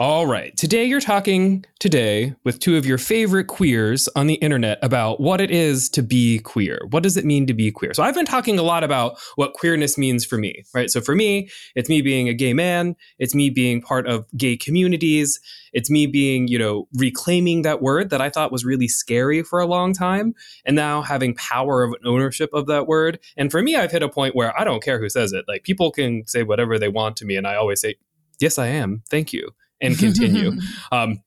All 0.00 0.26
right. 0.26 0.56
Today 0.56 0.86
you're 0.86 0.98
talking 0.98 1.62
today 1.78 2.34
with 2.42 2.58
two 2.58 2.78
of 2.78 2.86
your 2.86 2.96
favorite 2.96 3.48
queers 3.48 4.08
on 4.16 4.28
the 4.28 4.36
internet 4.36 4.78
about 4.80 5.20
what 5.20 5.42
it 5.42 5.50
is 5.50 5.90
to 5.90 6.02
be 6.02 6.38
queer. 6.38 6.80
What 6.88 7.02
does 7.02 7.18
it 7.18 7.26
mean 7.26 7.46
to 7.48 7.52
be 7.52 7.70
queer? 7.70 7.92
So 7.92 8.02
I've 8.02 8.14
been 8.14 8.24
talking 8.24 8.58
a 8.58 8.62
lot 8.62 8.82
about 8.82 9.18
what 9.34 9.52
queerness 9.52 9.98
means 9.98 10.24
for 10.24 10.38
me, 10.38 10.64
right? 10.72 10.88
So 10.88 11.02
for 11.02 11.14
me, 11.14 11.50
it's 11.74 11.90
me 11.90 12.00
being 12.00 12.30
a 12.30 12.32
gay 12.32 12.54
man, 12.54 12.96
it's 13.18 13.34
me 13.34 13.50
being 13.50 13.82
part 13.82 14.06
of 14.06 14.24
gay 14.38 14.56
communities, 14.56 15.38
it's 15.74 15.90
me 15.90 16.06
being, 16.06 16.48
you 16.48 16.58
know, 16.58 16.88
reclaiming 16.94 17.60
that 17.60 17.82
word 17.82 18.08
that 18.08 18.22
I 18.22 18.30
thought 18.30 18.50
was 18.50 18.64
really 18.64 18.88
scary 18.88 19.42
for 19.42 19.60
a 19.60 19.66
long 19.66 19.92
time 19.92 20.34
and 20.64 20.74
now 20.74 21.02
having 21.02 21.34
power 21.34 21.82
of 21.82 21.94
ownership 22.06 22.48
of 22.54 22.66
that 22.68 22.86
word. 22.86 23.18
And 23.36 23.50
for 23.50 23.60
me, 23.60 23.76
I've 23.76 23.92
hit 23.92 24.02
a 24.02 24.08
point 24.08 24.34
where 24.34 24.58
I 24.58 24.64
don't 24.64 24.82
care 24.82 24.98
who 24.98 25.10
says 25.10 25.34
it. 25.34 25.44
Like 25.46 25.64
people 25.64 25.90
can 25.90 26.26
say 26.26 26.42
whatever 26.42 26.78
they 26.78 26.88
want 26.88 27.18
to 27.18 27.26
me 27.26 27.36
and 27.36 27.46
I 27.46 27.56
always 27.56 27.82
say, 27.82 27.96
"Yes, 28.40 28.56
I 28.56 28.68
am. 28.68 29.02
Thank 29.10 29.34
you." 29.34 29.50
And 29.80 29.98
continue. 29.98 30.52
um, 30.92 31.22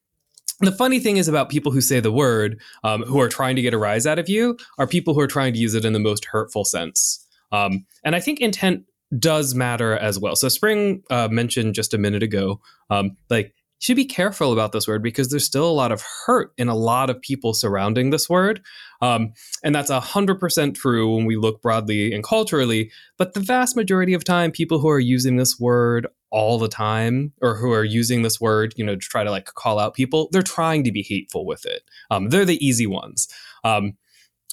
the 0.60 0.72
funny 0.72 1.00
thing 1.00 1.17
is 1.17 1.27
about 1.27 1.50
people 1.50 1.72
who 1.72 1.81
say 1.81 2.00
the 2.00 2.12
word, 2.12 2.62
um, 2.83 3.03
who 3.03 3.19
are 3.19 3.29
trying 3.29 3.55
to 3.55 3.62
get 3.62 3.74
a 3.74 3.77
rise 3.77 4.05
out 4.05 4.19
of 4.19 4.29
you, 4.29 4.57
are 4.77 4.88
people 4.88 5.13
who 5.13 5.19
are 5.19 5.27
trying 5.27 5.53
to 5.53 5.60
use 5.60 5.74
it 5.74 5.86
in 5.86 5.93
the 5.93 6.00
most 6.00 6.25
hurtful 6.25 6.63
sense. 6.63 7.25
Um, 7.51 7.86
and 8.03 8.15
I 8.15 8.19
think 8.19 8.39
intent 8.39 8.83
does 9.19 9.53
matter 9.53 9.93
as 9.93 10.19
well. 10.19 10.36
So 10.36 10.50
Spring 10.50 11.03
uh, 11.10 11.27
mentioned 11.29 11.75
just 11.75 11.93
a 11.93 11.98
minute 11.98 12.24
ago, 12.24 12.62
um, 12.89 13.17
like 13.29 13.53
should 13.84 13.98
be 13.98 14.06
careful 14.06 14.54
about 14.54 14.72
this 14.72 14.88
word 14.88 15.04
because 15.04 15.28
there's 15.28 15.44
still 15.44 15.70
a 15.70 15.72
lot 15.72 15.92
of 15.92 16.02
hurt 16.25 16.54
in 16.58 16.70
a 16.70 16.75
lot 16.75 17.10
of 17.10 17.22
people 17.22 17.54
surrounding 17.54 18.12
this 18.12 18.30
word. 18.30 18.62
Um, 19.02 19.34
and 19.62 19.75
that's 19.75 19.92
100% 19.92 20.74
true 20.74 21.16
when 21.16 21.25
we 21.25 21.36
look 21.36 21.62
broadly 21.62 22.13
and 22.13 22.24
culturally. 22.24 22.92
But 23.18 23.34
the 23.34 23.42
vast 23.42 23.75
majority 23.75 24.13
of 24.13 24.24
time, 24.24 24.52
people 24.52 24.80
who 24.80 24.88
are 24.88 25.02
using 25.02 25.36
this 25.36 25.60
word 25.60 26.08
all 26.30 26.58
the 26.58 26.70
time 26.70 27.34
or 27.42 27.56
who 27.56 27.74
are 27.74 27.84
using 27.84 28.22
this 28.22 28.40
word, 28.40 28.74
you 28.78 28.86
know, 28.86 28.96
to 28.96 29.02
try 29.02 29.22
to 29.22 29.32
like 29.32 29.48
call 29.48 29.80
out 29.80 29.96
people, 29.96 30.30
they're 30.32 30.42
trying 30.42 30.86
to 30.86 30.92
be 30.94 31.04
hateful 31.04 31.46
with 31.46 31.66
it. 31.66 31.84
Um, 32.10 32.30
they're 32.30 32.46
the 32.46 32.66
easy 32.66 32.88
ones. 32.88 33.28
Um, 33.66 33.98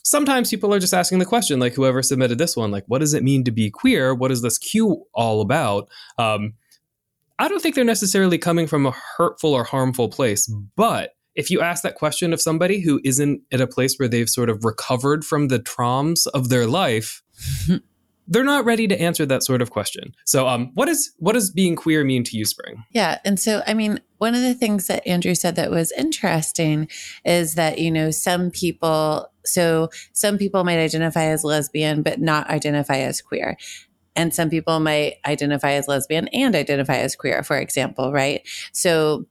sometimes 0.03 0.51
people 0.51 0.75
are 0.75 0.81
just 0.81 0.93
asking 0.93 1.21
the 1.21 1.25
question, 1.25 1.61
like 1.61 1.75
whoever 1.75 2.03
submitted 2.03 2.39
this 2.39 2.57
one, 2.57 2.73
like, 2.73 2.85
what 2.89 2.99
does 2.99 3.15
it 3.15 3.23
mean 3.23 3.45
to 3.45 3.53
be 3.53 3.71
queer? 3.71 4.13
What 4.13 4.33
is 4.33 4.43
this 4.43 4.59
Q 4.59 5.07
all 5.15 5.41
about? 5.41 5.89
Um, 6.19 6.55
I 7.41 7.49
don't 7.49 7.63
think 7.63 7.75
they're 7.75 7.85
necessarily 7.85 8.37
coming 8.37 8.67
from 8.67 8.85
a 8.85 8.93
hurtful 9.17 9.55
or 9.55 9.65
harmful 9.65 10.11
place, 10.11 10.47
but 10.77 11.13
if 11.35 11.51
you 11.51 11.63
ask 11.63 11.83
that 11.85 11.95
question 11.95 12.35
of 12.35 12.41
somebody 12.41 12.81
who 12.81 13.01
isn't 13.03 13.41
at 13.51 13.63
a 13.63 13.67
place 13.67 13.97
where 13.97 14.09
they've 14.09 14.29
sort 14.29 14.51
of 14.51 14.63
recovered 14.63 15.25
from 15.25 15.49
the 15.49 15.59
traumas 15.59 16.27
of 16.35 16.51
their 16.51 16.67
life, 16.67 17.23
they're 18.29 18.45
not 18.45 18.67
ready 18.67 18.87
to 18.87 19.01
answer 19.01 19.25
that 19.25 19.43
sort 19.43 19.63
of 19.63 19.71
question. 19.71 20.15
So, 20.27 20.47
um, 20.47 20.71
what 20.75 20.89
is 20.91 21.13
what 21.17 21.33
does 21.33 21.51
being 21.51 21.77
queer 21.77 22.05
mean 22.05 22.25
to 22.25 22.37
you, 22.37 22.45
Spring? 22.45 22.85
Yeah, 22.93 23.19
and 23.25 23.41
so 23.41 23.63
I 23.67 23.73
mean, 23.73 24.01
one 24.19 24.35
of 24.35 24.43
the 24.43 24.55
things 24.55 24.87
that 24.89 25.07
Andrew 25.07 25.35
said 25.35 25.57
that 25.57 25.71
was 25.71 25.93
interesting 25.93 26.89
is 27.25 27.55
that 27.55 27.79
you 27.79 27.91
know 27.91 28.11
some 28.11 28.51
people, 28.51 29.33
so 29.47 29.89
some 30.13 30.37
people 30.37 30.63
might 30.63 30.79
identify 30.79 31.25
as 31.25 31.43
lesbian 31.43 32.03
but 32.03 32.21
not 32.21 32.51
identify 32.51 32.99
as 32.99 33.23
queer, 33.23 33.57
and 34.21 34.35
some 34.35 34.51
people 34.51 34.81
might 34.81 35.17
identify 35.27 35.73
as 35.73 35.89
lesbian 35.89 36.29
and 36.29 36.55
identify 36.55 36.97
as 36.97 37.17
queer, 37.17 37.43
for 37.43 37.57
example, 37.57 38.13
right? 38.13 38.47
So 38.73 39.25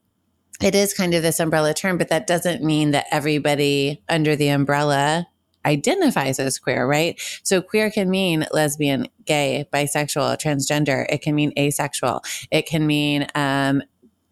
it 0.60 0.74
is 0.74 0.96
kind 0.96 1.14
of 1.14 1.22
this 1.22 1.40
umbrella 1.40 1.76
term, 1.76 2.00
but 2.00 2.10
that 2.10 2.26
doesn't 2.26 2.64
mean 2.64 2.90
that 2.92 3.06
everybody 3.12 4.02
under 4.10 4.36
the 4.36 4.48
umbrella 4.50 5.28
identifies 5.64 6.40
as 6.40 6.58
queer, 6.58 6.88
right? 6.88 7.22
So 7.44 7.62
queer 7.62 7.92
can 7.92 8.10
mean 8.10 8.48
lesbian, 8.52 9.08
gay, 9.26 9.68
bisexual, 9.72 10.42
transgender. 10.42 11.06
It 11.08 11.22
can 11.22 11.36
mean 11.36 11.54
asexual. 11.58 12.24
It 12.50 12.66
can 12.66 12.88
mean 12.88 13.28
um, 13.36 13.84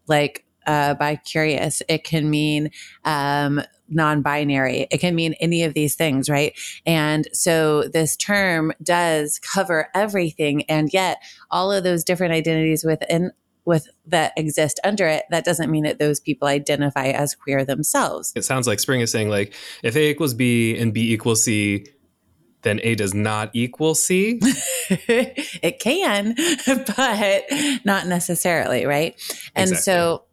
like 0.08 0.44
uh, 0.66 0.96
bi 0.96 1.18
curious. 1.18 1.84
It 1.88 2.04
can 2.04 2.32
mean 2.32 2.72
um, 3.06 3.62
non 3.89 4.22
binary. 4.22 4.88
It 4.91 5.00
can 5.00 5.15
mean 5.15 5.34
any 5.39 5.63
of 5.63 5.74
these 5.74 5.96
things, 5.96 6.29
right? 6.29 6.58
And 6.86 7.27
so 7.34 7.84
this 7.84 8.15
term 8.15 8.74
does 8.84 9.39
cover 9.39 9.89
everything. 9.94 10.63
And 10.63 10.91
yet, 10.94 11.22
all 11.51 11.72
of 11.72 11.84
those 11.84 12.03
different 12.03 12.34
identities 12.34 12.84
within 12.84 13.32
with 13.65 13.89
that 14.06 14.32
exist 14.38 14.79
under 14.86 15.06
it 15.08 15.25
that 15.29 15.44
doesn't 15.44 15.70
mean 15.70 15.84
that 15.84 16.00
those 16.00 16.22
people 16.22 16.48
identify 16.48 17.08
as 17.08 17.36
queer 17.36 17.65
themselves 17.65 18.32
it 18.34 18.46
sounds 18.46 18.65
like 18.65 18.79
spring 18.79 19.01
is 19.01 19.12
saying 19.12 19.29
like 19.29 19.53
if 19.84 19.94
a 19.98 20.10
equals 20.10 20.34
b 20.34 20.77
and 20.79 20.94
b 20.94 21.12
equals 21.12 21.44
c 21.44 21.86
then 22.62 22.79
a 22.84 22.96
does 22.96 23.13
not 23.13 23.50
equal 23.53 23.94
c 23.94 24.39
it 24.89 25.79
can 25.79 26.34
but 26.65 27.44
not 27.84 28.08
necessarily 28.08 28.86
right 28.86 29.22
and 29.53 29.72
exactly. 29.72 29.82
so 29.82 30.24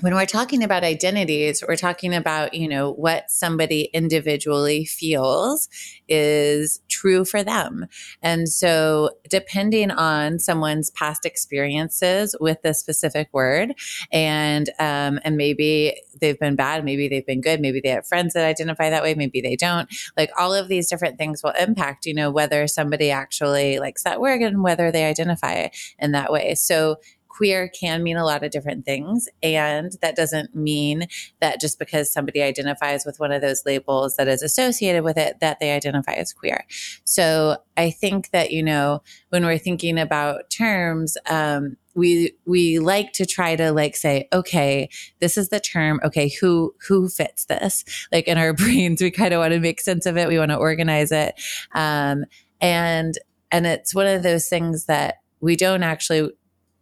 when 0.00 0.14
we're 0.14 0.26
talking 0.26 0.62
about 0.62 0.84
identities, 0.84 1.64
we're 1.66 1.76
talking 1.76 2.14
about, 2.14 2.52
you 2.52 2.68
know, 2.68 2.92
what 2.92 3.30
somebody 3.30 3.88
individually 3.94 4.84
feels 4.84 5.68
is 6.06 6.80
true 6.88 7.24
for 7.24 7.42
them. 7.42 7.86
And 8.22 8.48
so 8.48 9.10
depending 9.30 9.90
on 9.90 10.38
someone's 10.38 10.90
past 10.90 11.24
experiences 11.24 12.36
with 12.40 12.60
this 12.62 12.78
specific 12.78 13.28
word 13.32 13.72
and 14.12 14.68
um, 14.78 15.18
and 15.24 15.36
maybe 15.36 15.96
they've 16.20 16.38
been 16.38 16.56
bad, 16.56 16.84
maybe 16.84 17.08
they've 17.08 17.26
been 17.26 17.40
good, 17.40 17.60
maybe 17.60 17.80
they 17.82 17.90
have 17.90 18.06
friends 18.06 18.34
that 18.34 18.44
identify 18.44 18.90
that 18.90 19.02
way, 19.02 19.14
maybe 19.14 19.40
they 19.40 19.56
don't. 19.56 19.88
Like 20.16 20.30
all 20.38 20.52
of 20.52 20.68
these 20.68 20.88
different 20.88 21.16
things 21.16 21.42
will 21.42 21.54
impact, 21.58 22.04
you 22.04 22.14
know, 22.14 22.30
whether 22.30 22.66
somebody 22.66 23.10
actually 23.10 23.78
likes 23.78 24.02
that 24.02 24.20
word 24.20 24.42
and 24.42 24.62
whether 24.62 24.92
they 24.92 25.04
identify 25.04 25.68
in 25.98 26.12
that 26.12 26.30
way. 26.30 26.54
So 26.54 26.96
queer 27.36 27.68
can 27.68 28.02
mean 28.02 28.16
a 28.16 28.24
lot 28.24 28.42
of 28.42 28.50
different 28.50 28.84
things. 28.84 29.28
And 29.42 29.92
that 30.00 30.16
doesn't 30.16 30.54
mean 30.54 31.06
that 31.40 31.60
just 31.60 31.78
because 31.78 32.12
somebody 32.12 32.42
identifies 32.42 33.04
with 33.04 33.20
one 33.20 33.32
of 33.32 33.42
those 33.42 33.64
labels 33.66 34.16
that 34.16 34.28
is 34.28 34.42
associated 34.42 35.04
with 35.04 35.18
it, 35.18 35.40
that 35.40 35.60
they 35.60 35.72
identify 35.72 36.14
as 36.14 36.32
queer. 36.32 36.64
So 37.04 37.58
I 37.76 37.90
think 37.90 38.30
that, 38.30 38.52
you 38.52 38.62
know, 38.62 39.02
when 39.28 39.44
we're 39.44 39.58
thinking 39.58 39.98
about 39.98 40.48
terms, 40.50 41.18
um, 41.28 41.76
we 41.94 42.32
we 42.44 42.78
like 42.78 43.12
to 43.14 43.24
try 43.24 43.56
to 43.56 43.72
like 43.72 43.96
say 43.96 44.28
okay 44.30 44.86
this 45.20 45.38
is 45.38 45.48
the 45.48 45.58
term 45.58 45.98
okay 46.04 46.28
who 46.28 46.74
who 46.86 47.08
fits 47.08 47.46
this 47.46 47.86
like 48.12 48.28
in 48.28 48.36
our 48.36 48.52
brains 48.54 49.00
we 49.00 49.10
kind 49.10 49.32
of 49.32 49.40
want 49.40 49.54
to 49.54 49.58
make 49.58 49.80
sense 49.80 50.04
of 50.04 50.18
it 50.18 50.28
we 50.28 50.38
want 50.38 50.50
to 50.50 50.58
organize 50.58 51.10
it 51.10 51.34
um, 51.74 52.26
and 52.60 53.14
and 53.50 53.66
it's 53.66 53.94
one 53.94 54.06
of 54.06 54.22
those 54.22 54.46
things 54.46 54.84
that 54.84 55.22
we 55.40 55.56
don't 55.56 55.82
actually 55.82 56.30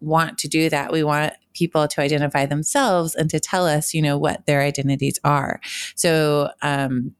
want 0.05 0.39
to 0.39 0.49
do 0.49 0.71
that. 0.71 0.93
We 0.93 1.03
want 1.03 1.35
people 1.55 1.89
to 1.89 2.01
identify 2.01 2.47
themselves 2.47 3.15
and 3.15 3.31
to 3.31 3.41
tell 3.41 3.67
us, 3.67 3.95
you 3.95 4.03
know, 4.03 4.19
what 4.19 4.47
their 4.47 4.61
identities 4.61 5.19
are. 5.25 5.61
So, 5.95 6.51
um, 6.63 7.15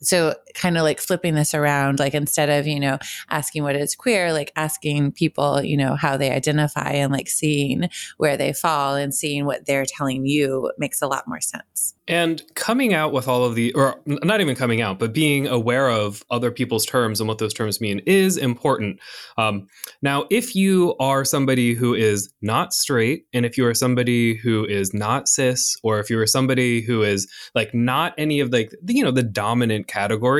so 0.00 0.34
kind 0.56 0.76
of 0.76 0.82
like 0.82 1.00
flipping 1.00 1.34
this 1.34 1.54
around 1.54 1.98
like 1.98 2.14
instead 2.14 2.48
of 2.48 2.66
you 2.66 2.80
know 2.80 2.98
asking 3.30 3.62
what 3.62 3.76
is 3.76 3.94
queer 3.94 4.32
like 4.32 4.50
asking 4.56 5.12
people 5.12 5.62
you 5.62 5.76
know 5.76 5.94
how 5.94 6.16
they 6.16 6.30
identify 6.30 6.90
and 6.90 7.12
like 7.12 7.28
seeing 7.28 7.88
where 8.16 8.36
they 8.36 8.52
fall 8.52 8.96
and 8.96 9.14
seeing 9.14 9.44
what 9.44 9.66
they're 9.66 9.86
telling 9.86 10.26
you 10.26 10.72
makes 10.78 11.02
a 11.02 11.06
lot 11.06 11.28
more 11.28 11.40
sense 11.40 11.94
and 12.08 12.42
coming 12.54 12.94
out 12.94 13.12
with 13.12 13.26
all 13.26 13.44
of 13.44 13.56
the, 13.56 13.72
or 13.72 14.00
not 14.06 14.40
even 14.40 14.54
coming 14.54 14.80
out, 14.80 14.98
but 14.98 15.12
being 15.12 15.48
aware 15.48 15.90
of 15.90 16.24
other 16.30 16.52
people's 16.52 16.86
terms 16.86 17.20
and 17.20 17.26
what 17.26 17.38
those 17.38 17.52
terms 17.52 17.80
mean 17.80 18.00
is 18.06 18.36
important. 18.36 19.00
Um, 19.36 19.66
now, 20.02 20.26
if 20.30 20.54
you 20.54 20.94
are 21.00 21.24
somebody 21.24 21.74
who 21.74 21.94
is 21.94 22.32
not 22.42 22.72
straight, 22.72 23.26
and 23.32 23.44
if 23.44 23.58
you 23.58 23.66
are 23.66 23.74
somebody 23.74 24.36
who 24.36 24.64
is 24.64 24.94
not 24.94 25.26
cis, 25.26 25.74
or 25.82 25.98
if 25.98 26.08
you 26.08 26.18
are 26.20 26.28
somebody 26.28 26.80
who 26.80 27.02
is 27.02 27.26
like 27.56 27.74
not 27.74 28.14
any 28.18 28.38
of 28.38 28.52
like 28.52 28.72
you 28.86 29.02
know 29.02 29.10
the 29.10 29.24
dominant 29.24 29.88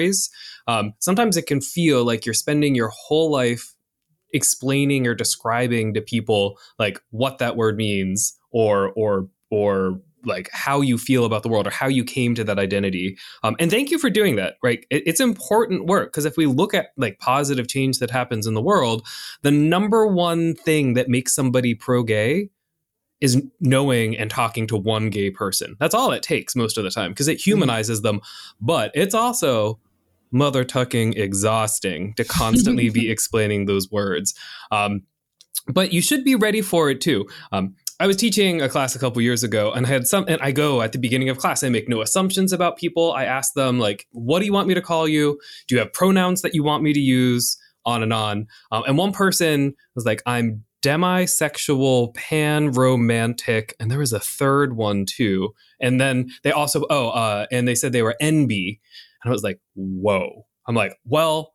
categories, 0.07 0.31
um, 0.67 0.95
sometimes 1.01 1.37
it 1.37 1.47
can 1.47 1.61
feel 1.61 2.05
like 2.05 2.27
you're 2.27 2.35
spending 2.35 2.75
your 2.75 2.89
whole 2.89 3.31
life 3.31 3.75
explaining 4.33 5.07
or 5.07 5.15
describing 5.15 5.95
to 5.95 6.01
people 6.01 6.59
like 6.79 7.01
what 7.11 7.39
that 7.39 7.57
word 7.57 7.77
means 7.77 8.37
or 8.51 8.93
or 8.97 9.29
or 9.51 10.01
like 10.25 10.51
how 10.53 10.81
you 10.81 10.99
feel 10.99 11.25
about 11.25 11.45
the 11.45 11.49
world 11.49 11.69
or 11.69 11.71
how 11.71 11.87
you 11.87 12.03
came 12.03 12.35
to 12.35 12.43
that 12.43 12.59
identity. 12.59 13.17
Um, 13.45 13.55
and 13.61 13.71
thank 13.71 13.93
you 13.93 13.99
for 13.99 14.11
doing 14.11 14.35
that. 14.37 14.57
Right, 14.63 14.85
it, 14.91 15.05
it's 15.07 15.21
important 15.21 15.87
work 15.87 16.13
because 16.13 16.25
if 16.25 16.37
we 16.37 16.47
look 16.47 16.75
at 16.75 16.89
like 16.97 17.19
positive 17.21 17.69
change 17.69 17.99
that 18.01 18.11
happens 18.11 18.47
in 18.47 18.55
the 18.55 18.63
world, 18.63 19.07
the 19.43 19.53
number 19.53 20.07
one 20.07 20.55
thing 20.55 20.95
that 20.95 21.09
makes 21.09 21.35
somebody 21.35 21.75
pro-gay 21.75 22.51
is 23.21 23.43
knowing 23.61 24.17
and 24.17 24.31
talking 24.31 24.67
to 24.67 24.77
one 24.77 25.09
gay 25.09 25.31
person. 25.31 25.75
That's 25.79 25.95
all 25.95 26.13
it 26.13 26.23
takes 26.23 26.55
most 26.55 26.77
of 26.77 26.85
the 26.85 26.91
time 26.91 27.13
because 27.13 27.29
it 27.29 27.39
mm-hmm. 27.39 27.51
humanizes 27.51 28.03
them. 28.03 28.21
But 28.61 28.91
it's 28.95 29.15
also 29.15 29.79
mother 30.37 30.65
tucking 30.65 31.15
exhausting 31.15 32.15
to 32.15 32.25
constantly 32.25 32.91
be 32.91 33.11
explaining 33.17 33.67
those 33.67 33.91
words. 33.91 34.35
Um, 34.71 35.03
but 35.69 35.93
you 35.93 36.01
should 36.01 36.25
be 36.25 36.35
ready 36.35 36.63
for 36.63 36.91
it 36.91 37.01
too. 37.01 37.27
Um, 37.53 37.75
I 37.99 38.07
was 38.07 38.17
teaching 38.17 38.61
a 38.61 38.69
class 38.69 38.95
a 38.95 38.99
couple 38.99 39.23
years 39.23 39.43
ago 39.43 39.73
and 39.73 39.87
I 39.87 39.89
had 39.89 40.07
some 40.07 40.27
and 40.29 40.41
I 40.43 40.53
go 40.53 40.83
at 40.83 40.93
the 40.93 40.99
beginning 40.99 41.31
of 41.31 41.39
class 41.39 41.65
I 41.65 41.71
make 41.71 41.89
no 41.89 42.03
assumptions 42.03 42.53
about 42.53 42.77
people. 42.77 43.13
I 43.13 43.25
ask 43.25 43.55
them 43.55 43.79
like 43.79 44.07
what 44.13 44.41
do 44.41 44.47
you 44.47 44.53
want 44.53 44.69
me 44.69 44.75
to 44.75 44.83
call 44.83 45.09
you? 45.09 45.41
Do 45.67 45.75
you 45.75 45.79
have 45.79 45.93
pronouns 45.93 46.43
that 46.43 46.55
you 46.55 46.63
want 46.63 46.83
me 46.83 46.93
to 46.93 47.01
use? 47.01 47.59
On 47.87 48.03
and 48.03 48.13
on. 48.13 48.49
Um, 48.73 48.83
and 48.89 48.99
one 48.99 49.13
person 49.13 49.73
was 49.95 50.05
like 50.05 50.21
I'm 50.27 50.65
demisexual, 50.83 52.15
pan 52.15 52.73
romantic, 52.73 53.77
and 53.79 53.91
there 53.91 54.01
was 54.01 54.13
a 54.13 54.19
third 54.19 54.77
one 54.77 55.07
too. 55.07 55.55
And 55.81 56.01
then 56.01 56.31
they 56.43 56.51
also 56.51 56.85
oh 56.91 57.11
uh 57.11 57.47
and 57.51 57.67
they 57.67 57.77
said 57.77 57.93
they 57.93 58.03
were 58.03 58.17
NB. 58.21 58.81
And 59.27 59.33
I 59.33 59.33
was 59.33 59.43
like, 59.43 59.61
"Whoa." 59.75 60.47
I'm 60.69 60.75
like, 60.75 60.97
"Well, 61.05 61.53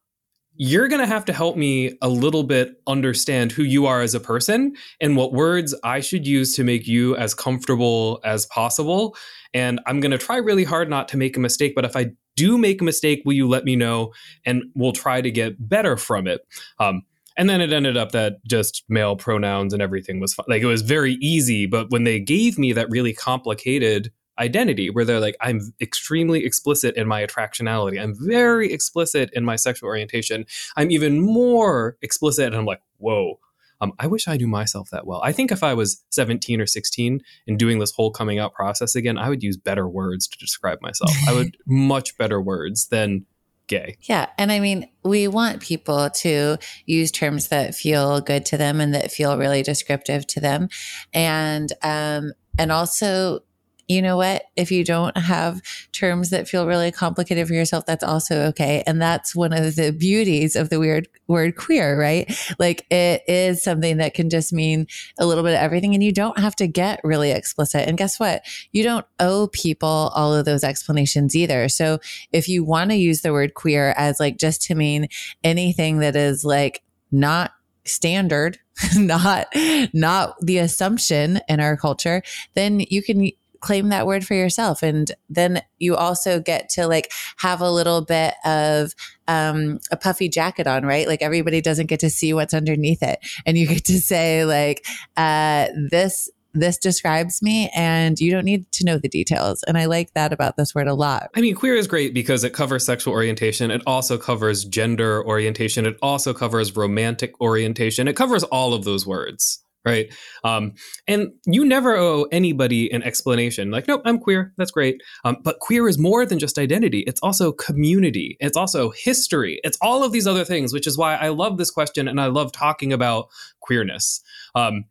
you're 0.55 0.87
going 0.87 1.01
to 1.01 1.07
have 1.07 1.25
to 1.25 1.33
help 1.33 1.55
me 1.55 1.97
a 2.01 2.09
little 2.09 2.43
bit 2.43 2.81
understand 2.85 3.51
who 3.51 3.63
you 3.63 3.85
are 3.85 4.01
as 4.01 4.13
a 4.13 4.19
person 4.19 4.75
and 4.99 5.15
what 5.15 5.33
words 5.33 5.73
I 5.83 6.01
should 6.01 6.27
use 6.27 6.55
to 6.55 6.63
make 6.63 6.87
you 6.87 7.15
as 7.15 7.33
comfortable 7.33 8.19
as 8.23 8.45
possible. 8.47 9.15
And 9.53 9.79
I'm 9.85 9.99
going 10.01 10.11
to 10.11 10.17
try 10.17 10.37
really 10.37 10.63
hard 10.63 10.89
not 10.89 11.07
to 11.09 11.17
make 11.17 11.37
a 11.37 11.39
mistake, 11.39 11.73
but 11.73 11.85
if 11.85 11.95
I 11.95 12.11
do 12.35 12.57
make 12.57 12.81
a 12.81 12.83
mistake, 12.83 13.21
will 13.25 13.33
you 13.33 13.47
let 13.47 13.63
me 13.63 13.75
know 13.75 14.13
and 14.45 14.63
we'll 14.75 14.91
try 14.91 15.21
to 15.21 15.31
get 15.31 15.69
better 15.69 15.95
from 15.95 16.27
it? 16.27 16.41
Um, 16.79 17.03
and 17.37 17.49
then 17.49 17.61
it 17.61 17.71
ended 17.71 17.95
up 17.95 18.11
that 18.11 18.43
just 18.45 18.83
male 18.89 19.15
pronouns 19.15 19.73
and 19.73 19.81
everything 19.81 20.19
was 20.19 20.33
fine. 20.33 20.45
Like 20.49 20.61
it 20.61 20.67
was 20.67 20.81
very 20.81 21.13
easy. 21.21 21.65
But 21.65 21.89
when 21.89 22.03
they 22.03 22.19
gave 22.19 22.59
me 22.59 22.73
that 22.73 22.89
really 22.89 23.13
complicated 23.13 24.11
identity 24.39 24.89
where 24.89 25.05
they're 25.05 25.19
like 25.19 25.35
i'm 25.41 25.73
extremely 25.81 26.45
explicit 26.45 26.95
in 26.95 27.07
my 27.07 27.21
attractionality. 27.25 28.01
I'm 28.01 28.15
very 28.17 28.71
explicit 28.71 29.29
in 29.33 29.43
my 29.45 29.55
sexual 29.55 29.87
orientation. 29.87 30.45
I'm 30.75 30.91
even 30.91 31.19
more 31.19 31.97
explicit 32.01 32.45
and 32.47 32.55
i'm 32.55 32.65
like 32.65 32.81
whoa. 32.97 33.39
Um, 33.81 33.93
i 33.99 34.07
wish 34.07 34.27
i 34.27 34.37
knew 34.37 34.47
myself 34.47 34.89
that 34.91 35.05
well. 35.05 35.21
I 35.23 35.31
think 35.31 35.51
if 35.51 35.63
i 35.63 35.73
was 35.73 36.03
17 36.11 36.61
or 36.61 36.65
16 36.65 37.21
and 37.47 37.59
doing 37.59 37.79
this 37.79 37.91
whole 37.91 38.11
coming 38.11 38.39
out 38.39 38.53
process 38.53 38.95
again 38.95 39.17
i 39.17 39.29
would 39.29 39.43
use 39.43 39.57
better 39.57 39.87
words 39.87 40.27
to 40.27 40.37
describe 40.37 40.81
myself. 40.81 41.11
I 41.27 41.33
would 41.33 41.57
much 41.65 42.17
better 42.17 42.41
words 42.41 42.87
than 42.87 43.25
gay. 43.67 43.97
Yeah 44.01 44.27
and 44.37 44.51
i 44.51 44.59
mean 44.59 44.89
we 45.03 45.27
want 45.27 45.61
people 45.61 46.09
to 46.09 46.57
use 46.85 47.11
terms 47.11 47.49
that 47.49 47.75
feel 47.75 48.21
good 48.21 48.45
to 48.47 48.57
them 48.57 48.79
and 48.79 48.93
that 48.93 49.11
feel 49.11 49.37
really 49.37 49.61
descriptive 49.63 50.25
to 50.27 50.39
them. 50.39 50.69
And 51.13 51.71
um 51.83 52.33
and 52.57 52.71
also 52.71 53.43
you 53.87 54.01
know 54.01 54.17
what? 54.17 54.43
If 54.55 54.71
you 54.71 54.83
don't 54.83 55.15
have 55.17 55.61
terms 55.91 56.29
that 56.29 56.47
feel 56.47 56.67
really 56.67 56.91
complicated 56.91 57.47
for 57.47 57.53
yourself, 57.53 57.85
that's 57.85 58.03
also 58.03 58.47
okay. 58.47 58.83
And 58.85 59.01
that's 59.01 59.35
one 59.35 59.53
of 59.53 59.75
the 59.75 59.91
beauties 59.91 60.55
of 60.55 60.69
the 60.69 60.79
weird 60.79 61.07
word 61.27 61.55
queer, 61.55 61.99
right? 61.99 62.31
Like 62.59 62.85
it 62.89 63.23
is 63.27 63.63
something 63.63 63.97
that 63.97 64.13
can 64.13 64.29
just 64.29 64.53
mean 64.53 64.87
a 65.19 65.25
little 65.25 65.43
bit 65.43 65.53
of 65.53 65.59
everything 65.59 65.93
and 65.93 66.03
you 66.03 66.11
don't 66.11 66.39
have 66.39 66.55
to 66.57 66.67
get 66.67 67.01
really 67.03 67.31
explicit. 67.31 67.87
And 67.87 67.97
guess 67.97 68.19
what? 68.19 68.43
You 68.71 68.83
don't 68.83 69.05
owe 69.19 69.47
people 69.47 70.11
all 70.15 70.33
of 70.33 70.45
those 70.45 70.63
explanations 70.63 71.35
either. 71.35 71.69
So 71.69 71.99
if 72.31 72.47
you 72.47 72.63
want 72.63 72.91
to 72.91 72.95
use 72.95 73.21
the 73.21 73.33
word 73.33 73.53
queer 73.53 73.93
as 73.97 74.19
like 74.19 74.37
just 74.37 74.61
to 74.63 74.75
mean 74.75 75.07
anything 75.43 75.99
that 75.99 76.15
is 76.15 76.45
like 76.45 76.83
not 77.11 77.51
standard 77.85 78.59
not 78.95 79.47
not 79.93 80.35
the 80.41 80.57
assumption 80.57 81.39
in 81.47 81.59
our 81.59 81.75
culture 81.75 82.21
then 82.53 82.79
you 82.79 83.01
can 83.01 83.29
claim 83.61 83.89
that 83.89 84.05
word 84.05 84.25
for 84.25 84.33
yourself. 84.33 84.83
And 84.83 85.11
then 85.29 85.61
you 85.79 85.95
also 85.95 86.39
get 86.39 86.69
to 86.69 86.87
like 86.87 87.11
have 87.37 87.61
a 87.61 87.71
little 87.71 88.01
bit 88.01 88.33
of 88.43 88.93
um, 89.27 89.79
a 89.91 89.97
puffy 89.97 90.27
jacket 90.27 90.67
on, 90.67 90.85
right? 90.85 91.07
Like 91.07 91.21
everybody 91.21 91.61
doesn't 91.61 91.85
get 91.85 91.99
to 92.01 92.09
see 92.09 92.33
what's 92.33 92.53
underneath 92.53 93.01
it. 93.01 93.19
And 93.45 93.57
you 93.57 93.67
get 93.67 93.85
to 93.85 93.99
say, 93.99 94.45
like, 94.45 94.85
uh, 95.15 95.67
this 95.89 96.29
this 96.53 96.77
describes 96.77 97.41
me 97.41 97.69
and 97.73 98.19
you 98.19 98.29
don't 98.29 98.43
need 98.43 98.69
to 98.73 98.83
know 98.83 98.97
the 98.97 99.07
details. 99.07 99.63
And 99.63 99.77
I 99.77 99.85
like 99.85 100.13
that 100.15 100.33
about 100.33 100.57
this 100.57 100.75
word 100.75 100.87
a 100.87 100.93
lot. 100.93 101.29
I 101.33 101.39
mean, 101.39 101.55
queer 101.55 101.75
is 101.75 101.87
great 101.87 102.13
because 102.13 102.43
it 102.43 102.53
covers 102.53 102.85
sexual 102.85 103.13
orientation. 103.13 103.71
It 103.71 103.81
also 103.87 104.17
covers 104.17 104.65
gender 104.65 105.25
orientation. 105.25 105.85
It 105.85 105.97
also 106.01 106.33
covers 106.33 106.75
romantic 106.75 107.39
orientation. 107.39 108.07
It 108.07 108.17
covers 108.17 108.43
all 108.43 108.73
of 108.73 108.83
those 108.83 109.07
words 109.07 109.60
right? 109.85 110.13
Um, 110.43 110.73
and 111.07 111.29
you 111.45 111.65
never 111.65 111.95
owe 111.95 112.23
anybody 112.31 112.91
an 112.91 113.03
explanation. 113.03 113.71
Like, 113.71 113.87
nope, 113.87 114.01
I'm 114.05 114.19
queer. 114.19 114.53
That's 114.57 114.71
great. 114.71 115.01
Um, 115.25 115.37
but 115.43 115.59
queer 115.59 115.87
is 115.87 115.97
more 115.97 116.25
than 116.25 116.39
just 116.39 116.57
identity. 116.57 117.03
It's 117.07 117.21
also 117.21 117.51
community. 117.51 118.37
It's 118.39 118.57
also 118.57 118.91
history. 118.91 119.59
It's 119.63 119.77
all 119.81 120.03
of 120.03 120.11
these 120.11 120.27
other 120.27 120.45
things, 120.45 120.73
which 120.73 120.87
is 120.87 120.97
why 120.97 121.15
I 121.15 121.29
love 121.29 121.57
this 121.57 121.71
question 121.71 122.07
and 122.07 122.21
I 122.21 122.27
love 122.27 122.51
talking 122.51 122.93
about 122.93 123.29
queerness. 123.59 124.21
Um, 124.55 124.85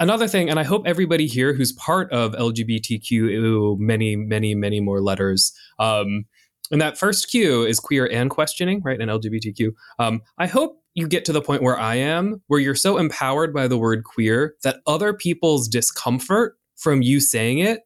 another 0.00 0.28
thing, 0.28 0.48
and 0.48 0.58
I 0.58 0.64
hope 0.64 0.84
everybody 0.86 1.26
here 1.26 1.52
who's 1.52 1.72
part 1.72 2.10
of 2.12 2.32
LGBTQ, 2.32 3.78
many, 3.78 4.16
many, 4.16 4.54
many 4.54 4.80
more 4.80 5.00
letters. 5.00 5.52
Um, 5.78 6.24
and 6.70 6.80
that 6.80 6.98
first 6.98 7.30
Q 7.30 7.64
is 7.64 7.80
queer 7.80 8.06
and 8.06 8.30
questioning, 8.30 8.82
right? 8.82 9.00
And 9.00 9.10
LGBTQ. 9.10 9.72
Um, 9.98 10.22
I 10.38 10.46
hope 10.46 10.78
you 10.94 11.08
get 11.08 11.24
to 11.24 11.32
the 11.32 11.42
point 11.42 11.62
where 11.62 11.78
I 11.78 11.96
am, 11.96 12.42
where 12.46 12.60
you're 12.60 12.74
so 12.74 12.98
empowered 12.98 13.52
by 13.52 13.66
the 13.66 13.78
word 13.78 14.04
queer 14.04 14.54
that 14.62 14.80
other 14.86 15.12
people's 15.12 15.68
discomfort 15.68 16.56
from 16.76 17.02
you 17.02 17.20
saying 17.20 17.58
it 17.58 17.80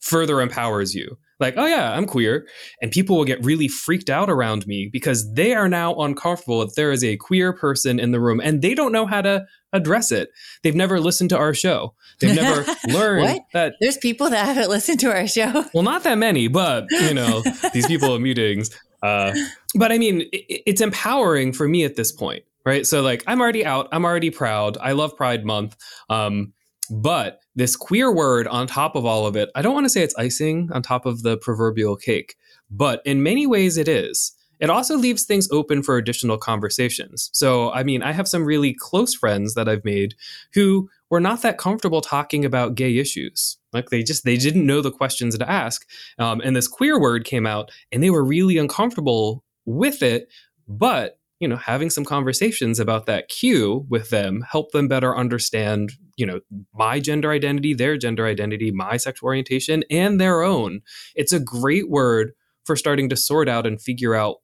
further 0.00 0.40
empowers 0.40 0.94
you. 0.94 1.18
Like, 1.40 1.54
oh 1.56 1.66
yeah, 1.66 1.92
I'm 1.92 2.06
queer. 2.06 2.46
And 2.82 2.90
people 2.90 3.16
will 3.16 3.24
get 3.24 3.44
really 3.44 3.68
freaked 3.68 4.10
out 4.10 4.28
around 4.28 4.66
me 4.66 4.88
because 4.92 5.32
they 5.34 5.54
are 5.54 5.68
now 5.68 5.94
uncomfortable 5.96 6.62
if 6.62 6.74
there 6.74 6.90
is 6.90 7.04
a 7.04 7.16
queer 7.16 7.52
person 7.52 8.00
in 8.00 8.10
the 8.10 8.20
room 8.20 8.40
and 8.42 8.60
they 8.62 8.74
don't 8.74 8.92
know 8.92 9.06
how 9.06 9.22
to 9.22 9.46
address 9.72 10.10
it. 10.10 10.30
They've 10.62 10.74
never 10.74 11.00
listened 11.00 11.30
to 11.30 11.38
our 11.38 11.54
show. 11.54 11.94
They've 12.20 12.34
never 12.34 12.64
learned 12.88 13.40
that 13.52 13.74
there's 13.80 13.98
people 13.98 14.30
that 14.30 14.46
haven't 14.46 14.68
listened 14.68 15.00
to 15.00 15.12
our 15.12 15.26
show. 15.26 15.64
Well, 15.74 15.84
not 15.84 16.02
that 16.04 16.18
many, 16.18 16.48
but 16.48 16.86
you 16.90 17.14
know, 17.14 17.42
these 17.72 17.86
people 17.86 18.16
in 18.16 18.22
meetings 18.22 18.70
uh, 19.02 19.32
but 19.74 19.92
I 19.92 19.98
mean, 19.98 20.22
it, 20.32 20.62
it's 20.66 20.80
empowering 20.80 21.52
for 21.52 21.68
me 21.68 21.84
at 21.84 21.96
this 21.96 22.12
point, 22.12 22.44
right? 22.64 22.86
So 22.86 23.02
like, 23.02 23.22
I'm 23.26 23.40
already 23.40 23.64
out. 23.64 23.88
I'm 23.92 24.04
already 24.04 24.30
proud. 24.30 24.78
I 24.80 24.92
love 24.92 25.16
Pride 25.16 25.44
Month. 25.44 25.76
Um, 26.10 26.52
but 26.90 27.40
this 27.58 27.74
queer 27.74 28.12
word 28.12 28.46
on 28.46 28.68
top 28.68 28.94
of 28.94 29.04
all 29.04 29.26
of 29.26 29.34
it, 29.34 29.50
I 29.56 29.62
don't 29.62 29.74
want 29.74 29.84
to 29.84 29.90
say 29.90 30.02
it's 30.02 30.14
icing 30.16 30.70
on 30.72 30.80
top 30.80 31.06
of 31.06 31.22
the 31.22 31.36
proverbial 31.36 31.96
cake, 31.96 32.36
but 32.70 33.02
in 33.04 33.22
many 33.22 33.46
ways 33.46 33.76
it 33.76 33.88
is. 33.88 34.32
It 34.60 34.70
also 34.70 34.96
leaves 34.96 35.24
things 35.24 35.48
open 35.50 35.82
for 35.82 35.96
additional 35.96 36.38
conversations. 36.38 37.30
So, 37.32 37.72
I 37.72 37.82
mean, 37.82 38.02
I 38.02 38.12
have 38.12 38.26
some 38.26 38.44
really 38.44 38.74
close 38.74 39.14
friends 39.14 39.54
that 39.54 39.68
I've 39.68 39.84
made 39.84 40.14
who 40.54 40.88
were 41.10 41.20
not 41.20 41.42
that 41.42 41.58
comfortable 41.58 42.00
talking 42.00 42.44
about 42.44 42.74
gay 42.74 42.98
issues. 42.98 43.56
Like 43.72 43.90
they 43.90 44.02
just 44.02 44.24
they 44.24 44.36
didn't 44.36 44.66
know 44.66 44.80
the 44.80 44.90
questions 44.90 45.36
to 45.36 45.50
ask, 45.50 45.86
um, 46.18 46.40
and 46.44 46.56
this 46.56 46.68
queer 46.68 47.00
word 47.00 47.24
came 47.24 47.46
out, 47.46 47.70
and 47.92 48.02
they 48.02 48.10
were 48.10 48.24
really 48.24 48.58
uncomfortable 48.58 49.44
with 49.64 50.02
it. 50.02 50.28
But 50.66 51.18
you 51.40 51.48
know, 51.48 51.56
having 51.56 51.90
some 51.90 52.04
conversations 52.04 52.80
about 52.80 53.06
that 53.06 53.28
Q 53.28 53.86
with 53.88 54.10
them 54.10 54.44
help 54.50 54.72
them 54.72 54.88
better 54.88 55.16
understand, 55.16 55.92
you 56.16 56.26
know, 56.26 56.40
my 56.74 56.98
gender 56.98 57.30
identity, 57.30 57.74
their 57.74 57.96
gender 57.96 58.26
identity, 58.26 58.70
my 58.70 58.96
sexual 58.96 59.28
orientation, 59.28 59.84
and 59.90 60.20
their 60.20 60.42
own. 60.42 60.80
It's 61.14 61.32
a 61.32 61.40
great 61.40 61.88
word 61.88 62.32
for 62.64 62.76
starting 62.76 63.08
to 63.10 63.16
sort 63.16 63.48
out 63.48 63.66
and 63.66 63.80
figure 63.80 64.14
out 64.14 64.36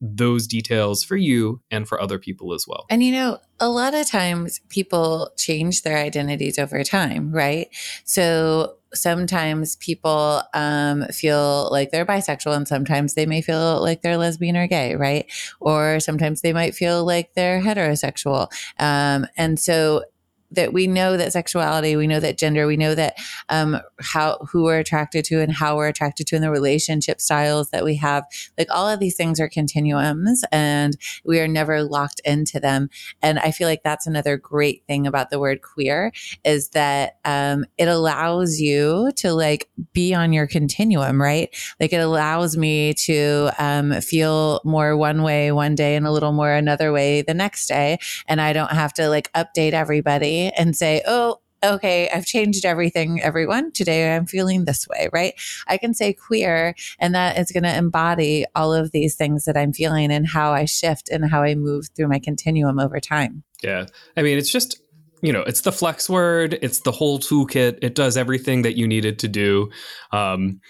those 0.00 0.46
details 0.46 1.04
for 1.04 1.16
you 1.16 1.60
and 1.70 1.86
for 1.86 2.00
other 2.00 2.18
people 2.18 2.54
as 2.54 2.64
well. 2.66 2.86
And 2.88 3.02
you 3.02 3.12
know, 3.12 3.38
a 3.60 3.68
lot 3.68 3.94
of 3.94 4.08
times 4.08 4.60
people 4.70 5.30
change 5.36 5.82
their 5.82 5.98
identities 5.98 6.58
over 6.58 6.82
time, 6.82 7.32
right? 7.32 7.68
So 8.04 8.76
sometimes 8.94 9.76
people 9.76 10.42
um, 10.54 11.04
feel 11.08 11.68
like 11.70 11.90
they're 11.90 12.06
bisexual 12.06 12.56
and 12.56 12.66
sometimes 12.66 13.14
they 13.14 13.26
may 13.26 13.40
feel 13.40 13.80
like 13.80 14.02
they're 14.02 14.16
lesbian 14.16 14.56
or 14.56 14.66
gay, 14.66 14.94
right? 14.96 15.30
Or 15.60 16.00
sometimes 16.00 16.40
they 16.40 16.52
might 16.52 16.74
feel 16.74 17.04
like 17.04 17.34
they're 17.34 17.60
heterosexual. 17.60 18.48
Um, 18.78 19.26
and 19.36 19.58
so 19.58 20.04
that 20.52 20.72
we 20.72 20.86
know 20.86 21.16
that 21.16 21.32
sexuality, 21.32 21.96
we 21.96 22.06
know 22.06 22.20
that 22.20 22.38
gender, 22.38 22.66
we 22.66 22.76
know 22.76 22.94
that 22.94 23.16
um, 23.48 23.80
how 24.00 24.38
who 24.50 24.64
we're 24.64 24.78
attracted 24.78 25.24
to 25.26 25.40
and 25.40 25.52
how 25.52 25.76
we're 25.76 25.88
attracted 25.88 26.26
to, 26.28 26.36
and 26.36 26.44
the 26.44 26.50
relationship 26.50 27.20
styles 27.20 27.70
that 27.70 27.84
we 27.84 27.96
have. 27.96 28.24
Like 28.58 28.68
all 28.70 28.88
of 28.88 29.00
these 29.00 29.16
things 29.16 29.38
are 29.40 29.48
continuums, 29.48 30.44
and 30.50 30.96
we 31.24 31.40
are 31.40 31.48
never 31.48 31.82
locked 31.82 32.20
into 32.24 32.58
them. 32.58 32.90
And 33.22 33.38
I 33.38 33.50
feel 33.50 33.68
like 33.68 33.82
that's 33.82 34.06
another 34.06 34.36
great 34.36 34.84
thing 34.86 35.06
about 35.06 35.30
the 35.30 35.38
word 35.38 35.62
queer 35.62 36.12
is 36.44 36.70
that 36.70 37.18
um, 37.24 37.64
it 37.78 37.88
allows 37.88 38.60
you 38.60 39.12
to 39.16 39.32
like 39.32 39.68
be 39.92 40.14
on 40.14 40.32
your 40.32 40.46
continuum, 40.46 41.20
right? 41.20 41.54
Like 41.78 41.92
it 41.92 42.00
allows 42.00 42.56
me 42.56 42.94
to 42.94 43.50
um, 43.58 44.00
feel 44.00 44.60
more 44.64 44.96
one 44.96 45.22
way 45.22 45.52
one 45.52 45.74
day 45.74 45.96
and 45.96 46.06
a 46.06 46.12
little 46.12 46.32
more 46.32 46.52
another 46.52 46.92
way 46.92 47.22
the 47.22 47.34
next 47.34 47.66
day, 47.66 47.98
and 48.26 48.40
I 48.40 48.52
don't 48.52 48.72
have 48.72 48.92
to 48.94 49.08
like 49.08 49.32
update 49.32 49.72
everybody 49.72 50.39
and 50.48 50.74
say, 50.74 51.02
oh, 51.06 51.40
okay, 51.62 52.08
I've 52.08 52.24
changed 52.24 52.64
everything, 52.64 53.20
everyone. 53.20 53.72
Today 53.72 54.14
I'm 54.14 54.26
feeling 54.26 54.64
this 54.64 54.88
way, 54.88 55.08
right? 55.12 55.34
I 55.66 55.76
can 55.76 55.92
say 55.92 56.12
queer, 56.14 56.74
and 56.98 57.14
that 57.14 57.38
is 57.38 57.52
going 57.52 57.64
to 57.64 57.76
embody 57.76 58.46
all 58.54 58.72
of 58.72 58.92
these 58.92 59.14
things 59.14 59.44
that 59.44 59.56
I'm 59.56 59.72
feeling 59.72 60.10
and 60.10 60.26
how 60.26 60.52
I 60.52 60.64
shift 60.64 61.08
and 61.10 61.30
how 61.30 61.42
I 61.42 61.54
move 61.54 61.88
through 61.94 62.08
my 62.08 62.18
continuum 62.18 62.78
over 62.78 62.98
time. 62.98 63.42
Yeah. 63.62 63.86
I 64.16 64.22
mean, 64.22 64.38
it's 64.38 64.50
just, 64.50 64.80
you 65.22 65.32
know, 65.32 65.42
it's 65.42 65.60
the 65.60 65.72
flex 65.72 66.08
word, 66.08 66.58
it's 66.62 66.80
the 66.80 66.92
whole 66.92 67.18
toolkit. 67.18 67.78
It 67.82 67.94
does 67.94 68.16
everything 68.16 68.62
that 68.62 68.78
you 68.78 68.88
needed 68.88 69.18
to 69.18 69.28
do. 69.28 69.70
Um, 70.12 70.60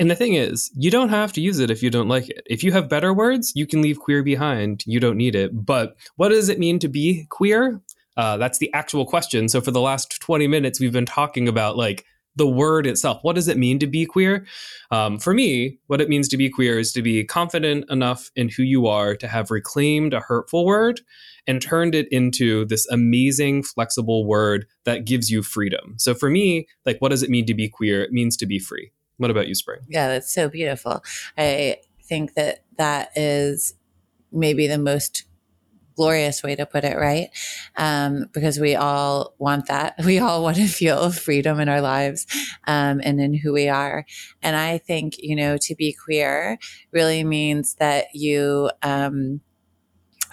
and 0.00 0.10
the 0.10 0.16
thing 0.16 0.34
is, 0.34 0.70
you 0.74 0.90
don't 0.90 1.10
have 1.10 1.32
to 1.34 1.42
use 1.42 1.58
it 1.58 1.70
if 1.70 1.82
you 1.82 1.90
don't 1.90 2.08
like 2.08 2.30
it. 2.30 2.42
If 2.46 2.64
you 2.64 2.72
have 2.72 2.88
better 2.88 3.12
words, 3.12 3.52
you 3.54 3.66
can 3.66 3.82
leave 3.82 4.00
queer 4.00 4.22
behind. 4.22 4.82
You 4.86 4.98
don't 4.98 5.18
need 5.18 5.36
it. 5.36 5.50
But 5.52 5.94
what 6.16 6.30
does 6.30 6.48
it 6.48 6.58
mean 6.58 6.78
to 6.78 6.88
be 6.88 7.26
queer? 7.28 7.82
Uh, 8.20 8.36
that's 8.36 8.58
the 8.58 8.70
actual 8.74 9.06
question. 9.06 9.48
So 9.48 9.62
for 9.62 9.70
the 9.70 9.80
last 9.80 10.20
20 10.20 10.46
minutes, 10.46 10.78
we've 10.78 10.92
been 10.92 11.06
talking 11.06 11.48
about 11.48 11.78
like 11.78 12.04
the 12.36 12.46
word 12.46 12.86
itself. 12.86 13.18
What 13.22 13.34
does 13.34 13.48
it 13.48 13.56
mean 13.56 13.78
to 13.78 13.86
be 13.86 14.04
queer? 14.04 14.44
Um, 14.90 15.18
for 15.18 15.32
me, 15.32 15.78
what 15.86 16.02
it 16.02 16.10
means 16.10 16.28
to 16.28 16.36
be 16.36 16.50
queer 16.50 16.78
is 16.78 16.92
to 16.92 17.00
be 17.00 17.24
confident 17.24 17.90
enough 17.90 18.30
in 18.36 18.50
who 18.50 18.62
you 18.62 18.86
are 18.86 19.16
to 19.16 19.26
have 19.26 19.50
reclaimed 19.50 20.12
a 20.12 20.20
hurtful 20.20 20.66
word 20.66 21.00
and 21.46 21.62
turned 21.62 21.94
it 21.94 22.08
into 22.10 22.66
this 22.66 22.86
amazing, 22.90 23.62
flexible 23.62 24.26
word 24.26 24.66
that 24.84 25.06
gives 25.06 25.30
you 25.30 25.42
freedom. 25.42 25.94
So 25.96 26.12
for 26.14 26.28
me, 26.28 26.68
like, 26.84 26.98
what 26.98 27.08
does 27.08 27.22
it 27.22 27.30
mean 27.30 27.46
to 27.46 27.54
be 27.54 27.70
queer? 27.70 28.02
It 28.02 28.12
means 28.12 28.36
to 28.36 28.46
be 28.46 28.58
free. 28.58 28.92
What 29.16 29.30
about 29.30 29.48
you, 29.48 29.54
Spring? 29.54 29.80
Yeah, 29.88 30.08
that's 30.08 30.30
so 30.30 30.50
beautiful. 30.50 31.02
I 31.38 31.78
think 32.02 32.34
that 32.34 32.64
that 32.76 33.12
is 33.16 33.76
maybe 34.30 34.66
the 34.66 34.76
most 34.76 35.24
glorious 36.00 36.42
way 36.42 36.56
to 36.56 36.64
put 36.64 36.82
it, 36.82 36.96
right? 36.96 37.28
Um, 37.76 38.24
because 38.32 38.58
we 38.58 38.74
all 38.74 39.34
want 39.38 39.66
that. 39.66 39.96
We 40.10 40.18
all 40.18 40.42
want 40.42 40.56
to 40.56 40.66
feel 40.66 41.12
freedom 41.12 41.60
in 41.60 41.68
our 41.68 41.82
lives 41.82 42.26
um, 42.66 43.00
and 43.04 43.20
in 43.20 43.34
who 43.34 43.52
we 43.52 43.68
are. 43.68 44.06
And 44.42 44.56
I 44.56 44.78
think, 44.78 45.14
you 45.18 45.36
know, 45.36 45.56
to 45.58 45.74
be 45.74 45.92
queer 45.92 46.58
really 46.90 47.22
means 47.22 47.74
that 47.74 48.06
you, 48.14 48.70
um, 48.82 49.40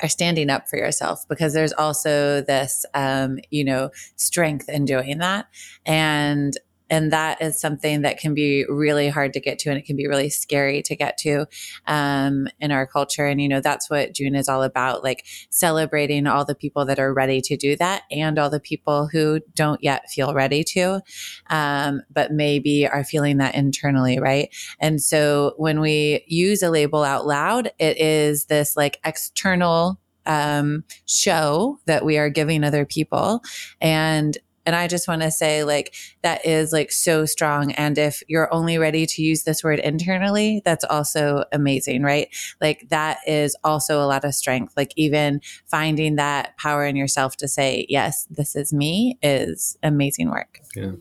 are 0.02 0.10
standing 0.10 0.50
up 0.50 0.70
for 0.70 0.78
yourself 0.78 1.28
because 1.28 1.54
there's 1.54 1.74
also 1.74 2.42
this 2.42 2.86
um, 2.94 3.40
you 3.50 3.64
know 3.64 3.90
strength 4.16 4.70
in 4.70 4.86
doing 4.86 5.18
that 5.18 5.48
and 5.88 6.54
and 6.90 7.12
that 7.12 7.42
is 7.42 7.60
something 7.60 8.02
that 8.02 8.18
can 8.18 8.34
be 8.34 8.66
really 8.68 9.10
hard 9.10 9.34
to 9.34 9.40
get 9.40 9.60
to 9.60 9.70
and 9.70 9.78
it 9.78 9.86
can 9.86 9.96
be 9.96 10.08
really 10.08 10.30
scary 10.30 10.82
to 10.84 10.96
get 10.96 11.18
to 11.20 11.46
um, 11.86 12.48
in 12.60 12.72
our 12.72 12.88
culture. 12.88 13.26
And 13.26 13.42
you 13.42 13.48
know 13.48 13.62
that's 13.62 13.90
what 13.90 14.14
june 14.14 14.36
is 14.36 14.50
all 14.50 14.64
about 14.64 15.04
like 15.04 15.26
celebrating 15.50 16.28
all 16.28 16.46
the 16.46 16.56
people 16.56 16.86
that 16.86 17.00
are 17.00 17.14
ready 17.14 17.42
to 17.42 17.58
do 17.58 17.76
that 17.78 18.04
and 18.12 18.40
all 18.40 18.50
the 18.50 18.60
people 18.60 19.08
who 19.12 19.40
don't 19.54 19.84
yet 19.84 20.10
feel 20.10 20.34
ready 20.34 20.64
to 20.64 21.02
um, 21.50 22.02
but 22.12 22.32
maybe 22.32 22.88
are 22.88 23.04
feeling 23.04 23.38
that 23.38 23.56
internally 23.56 24.20
right? 24.20 24.54
And 24.80 25.02
so 25.02 25.54
when 25.58 25.80
we 25.80 26.24
use 26.28 26.62
a 26.62 26.70
label 26.70 27.04
out 27.04 27.26
loud 27.26 27.72
it 27.80 28.00
is 28.00 28.46
this 28.46 28.76
like 28.76 29.00
external 29.06 30.00
um, 30.28 30.84
show 31.06 31.80
that 31.86 32.06
we 32.06 32.18
are 32.18 32.30
giving 32.30 32.64
other 32.64 32.86
people. 32.86 33.42
And 33.82 34.38
and 34.68 34.76
I 34.76 34.88
just 34.88 35.08
want 35.08 35.22
to 35.22 35.32
say, 35.32 35.64
like, 35.64 35.96
that 36.24 36.46
is 36.46 36.74
like 36.74 36.92
so 36.92 37.26
strong. 37.26 37.72
And 37.72 37.98
if 37.98 38.22
you're 38.28 38.54
only 38.54 38.78
ready 38.78 39.06
to 39.06 39.22
use 39.22 39.44
this 39.44 39.64
word 39.64 39.80
internally, 39.80 40.62
that's 40.66 40.84
also 40.84 41.46
amazing, 41.54 42.04
right? 42.04 42.28
Like, 42.60 42.90
that 42.90 43.20
is 43.26 43.56
also 43.64 44.04
a 44.04 44.06
lot 44.06 44.26
of 44.26 44.36
strength. 44.36 44.74
Like, 44.76 44.92
even 44.98 45.40
finding 45.66 46.18
that 46.18 46.58
power 46.58 46.86
in 46.86 46.98
yourself 46.98 47.38
to 47.38 47.48
say, 47.48 47.86
yes, 47.88 48.28
this 48.30 48.58
is 48.58 48.74
me 48.74 49.18
is 49.24 49.78
amazing 49.82 50.30
work. 50.30 50.60
Yeah. 50.76 50.92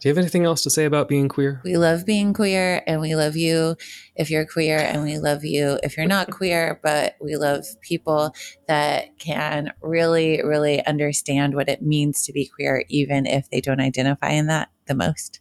Do 0.00 0.08
you 0.08 0.10
have 0.10 0.18
anything 0.18 0.44
else 0.44 0.62
to 0.62 0.70
say 0.70 0.84
about 0.84 1.08
being 1.08 1.28
queer? 1.28 1.60
We 1.64 1.76
love 1.76 2.06
being 2.06 2.32
queer 2.32 2.84
and 2.86 3.00
we 3.00 3.16
love 3.16 3.34
you 3.34 3.74
if 4.14 4.30
you're 4.30 4.46
queer 4.46 4.78
and 4.78 5.02
we 5.02 5.18
love 5.18 5.44
you 5.44 5.80
if 5.82 5.96
you're 5.96 6.06
not 6.06 6.30
queer, 6.30 6.78
but 6.84 7.16
we 7.20 7.34
love 7.34 7.64
people 7.80 8.32
that 8.68 9.18
can 9.18 9.72
really, 9.82 10.40
really 10.44 10.86
understand 10.86 11.54
what 11.54 11.68
it 11.68 11.82
means 11.82 12.24
to 12.26 12.32
be 12.32 12.46
queer, 12.46 12.84
even 12.88 13.26
if 13.26 13.50
they 13.50 13.60
don't 13.60 13.80
identify 13.80 14.30
in 14.30 14.46
that 14.46 14.70
the 14.86 14.94
most. 14.94 15.40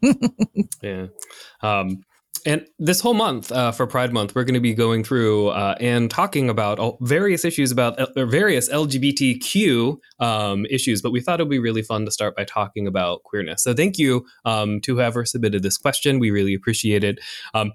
yeah. 0.82 1.08
Um, 1.60 2.02
and 2.46 2.66
this 2.78 3.00
whole 3.00 3.14
month 3.14 3.50
uh, 3.52 3.72
for 3.72 3.86
Pride 3.86 4.12
Month, 4.12 4.34
we're 4.34 4.44
going 4.44 4.54
to 4.54 4.60
be 4.60 4.74
going 4.74 5.04
through 5.04 5.48
uh, 5.48 5.74
and 5.80 6.10
talking 6.10 6.48
about 6.48 6.96
various 7.00 7.44
issues 7.44 7.70
about 7.70 7.98
uh, 7.98 8.26
various 8.26 8.68
LGBTQ 8.68 9.96
um, 10.20 10.66
issues. 10.66 11.02
But 11.02 11.12
we 11.12 11.20
thought 11.20 11.40
it 11.40 11.44
would 11.44 11.50
be 11.50 11.58
really 11.58 11.82
fun 11.82 12.04
to 12.04 12.10
start 12.10 12.36
by 12.36 12.44
talking 12.44 12.86
about 12.86 13.22
queerness. 13.22 13.62
So 13.62 13.74
thank 13.74 13.98
you 13.98 14.26
um, 14.44 14.80
to 14.82 14.94
whoever 14.94 15.24
submitted 15.24 15.62
this 15.62 15.76
question. 15.76 16.18
We 16.18 16.30
really 16.30 16.54
appreciate 16.54 17.04
it. 17.04 17.18
Um, 17.54 17.72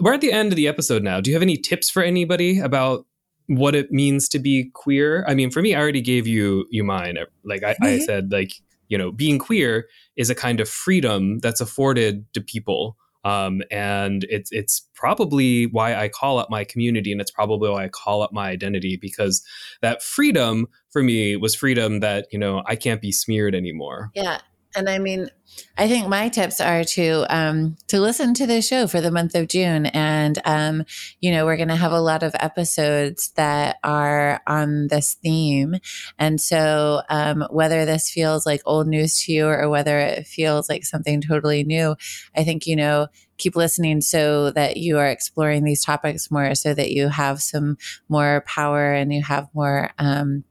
we're 0.00 0.14
at 0.14 0.20
the 0.20 0.32
end 0.32 0.52
of 0.52 0.56
the 0.56 0.68
episode 0.68 1.02
now. 1.02 1.20
Do 1.20 1.30
you 1.30 1.36
have 1.36 1.42
any 1.42 1.56
tips 1.56 1.90
for 1.90 2.02
anybody 2.02 2.60
about 2.60 3.06
what 3.46 3.74
it 3.74 3.90
means 3.90 4.28
to 4.30 4.38
be 4.38 4.70
queer? 4.74 5.24
I 5.26 5.34
mean, 5.34 5.50
for 5.50 5.62
me, 5.62 5.74
I 5.74 5.80
already 5.80 6.02
gave 6.02 6.26
you 6.26 6.66
you 6.70 6.84
mine. 6.84 7.18
Like 7.44 7.62
I, 7.64 7.76
I 7.82 7.98
said, 7.98 8.30
like 8.30 8.52
you 8.88 8.96
know, 8.96 9.12
being 9.12 9.38
queer 9.38 9.86
is 10.16 10.30
a 10.30 10.34
kind 10.34 10.60
of 10.60 10.68
freedom 10.68 11.38
that's 11.40 11.60
afforded 11.60 12.32
to 12.34 12.40
people 12.40 12.96
um, 13.28 13.60
and 13.70 14.24
it's 14.30 14.50
it's 14.52 14.88
probably 14.94 15.66
why 15.66 15.94
I 15.94 16.08
call 16.08 16.38
up 16.38 16.48
my 16.48 16.64
community, 16.64 17.12
and 17.12 17.20
it's 17.20 17.30
probably 17.30 17.68
why 17.68 17.84
I 17.84 17.88
call 17.88 18.22
up 18.22 18.32
my 18.32 18.48
identity 18.48 18.96
because 18.96 19.42
that 19.82 20.02
freedom 20.02 20.66
for 20.90 21.02
me 21.02 21.36
was 21.36 21.54
freedom 21.54 22.00
that 22.00 22.26
you 22.32 22.38
know 22.38 22.62
I 22.64 22.74
can't 22.74 23.02
be 23.02 23.12
smeared 23.12 23.54
anymore. 23.54 24.10
Yeah, 24.14 24.40
and 24.76 24.88
I 24.88 24.98
mean, 24.98 25.30
I 25.76 25.88
think 25.88 26.08
my 26.08 26.28
tips 26.28 26.60
are 26.60 26.84
to 26.84 27.26
um, 27.28 27.76
to 27.88 28.00
listen 28.00 28.34
to 28.34 28.46
the 28.46 28.60
show 28.62 28.86
for 28.86 29.00
the 29.00 29.10
month 29.10 29.34
of 29.34 29.48
June, 29.48 29.86
and 29.86 30.38
um, 30.44 30.84
you 31.20 31.30
know 31.30 31.46
we're 31.46 31.56
going 31.56 31.68
to 31.68 31.76
have 31.76 31.92
a 31.92 32.00
lot 32.00 32.22
of 32.22 32.34
episodes 32.38 33.30
that 33.36 33.78
are 33.82 34.40
on 34.46 34.88
this 34.88 35.14
theme, 35.14 35.76
and 36.18 36.40
so 36.40 37.02
um, 37.08 37.44
whether 37.50 37.84
this 37.84 38.10
feels 38.10 38.46
like 38.46 38.60
old 38.66 38.86
news 38.86 39.22
to 39.24 39.32
you 39.32 39.46
or 39.46 39.68
whether 39.68 39.98
it 39.98 40.26
feels 40.26 40.68
like 40.68 40.84
something 40.84 41.20
totally 41.20 41.64
new, 41.64 41.96
I 42.36 42.44
think 42.44 42.66
you 42.66 42.76
know 42.76 43.08
keep 43.38 43.54
listening 43.54 44.00
so 44.00 44.50
that 44.50 44.76
you 44.76 44.98
are 44.98 45.06
exploring 45.06 45.64
these 45.64 45.84
topics 45.84 46.30
more, 46.30 46.54
so 46.54 46.74
that 46.74 46.90
you 46.90 47.08
have 47.08 47.40
some 47.40 47.78
more 48.08 48.44
power 48.46 48.92
and 48.92 49.12
you 49.12 49.22
have 49.22 49.48
more 49.54 49.90
um, 49.98 50.44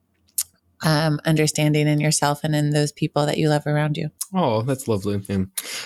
um, 0.83 1.19
understanding 1.25 1.87
in 1.87 1.99
yourself 1.99 2.43
and 2.43 2.55
in 2.55 2.71
those 2.71 2.91
people 2.91 3.25
that 3.25 3.37
you 3.37 3.49
love 3.49 3.65
around 3.65 3.97
you. 3.97 4.09
Oh, 4.33 4.61
that's 4.61 4.87
lovely. 4.87 5.21
Yeah. 5.27 5.45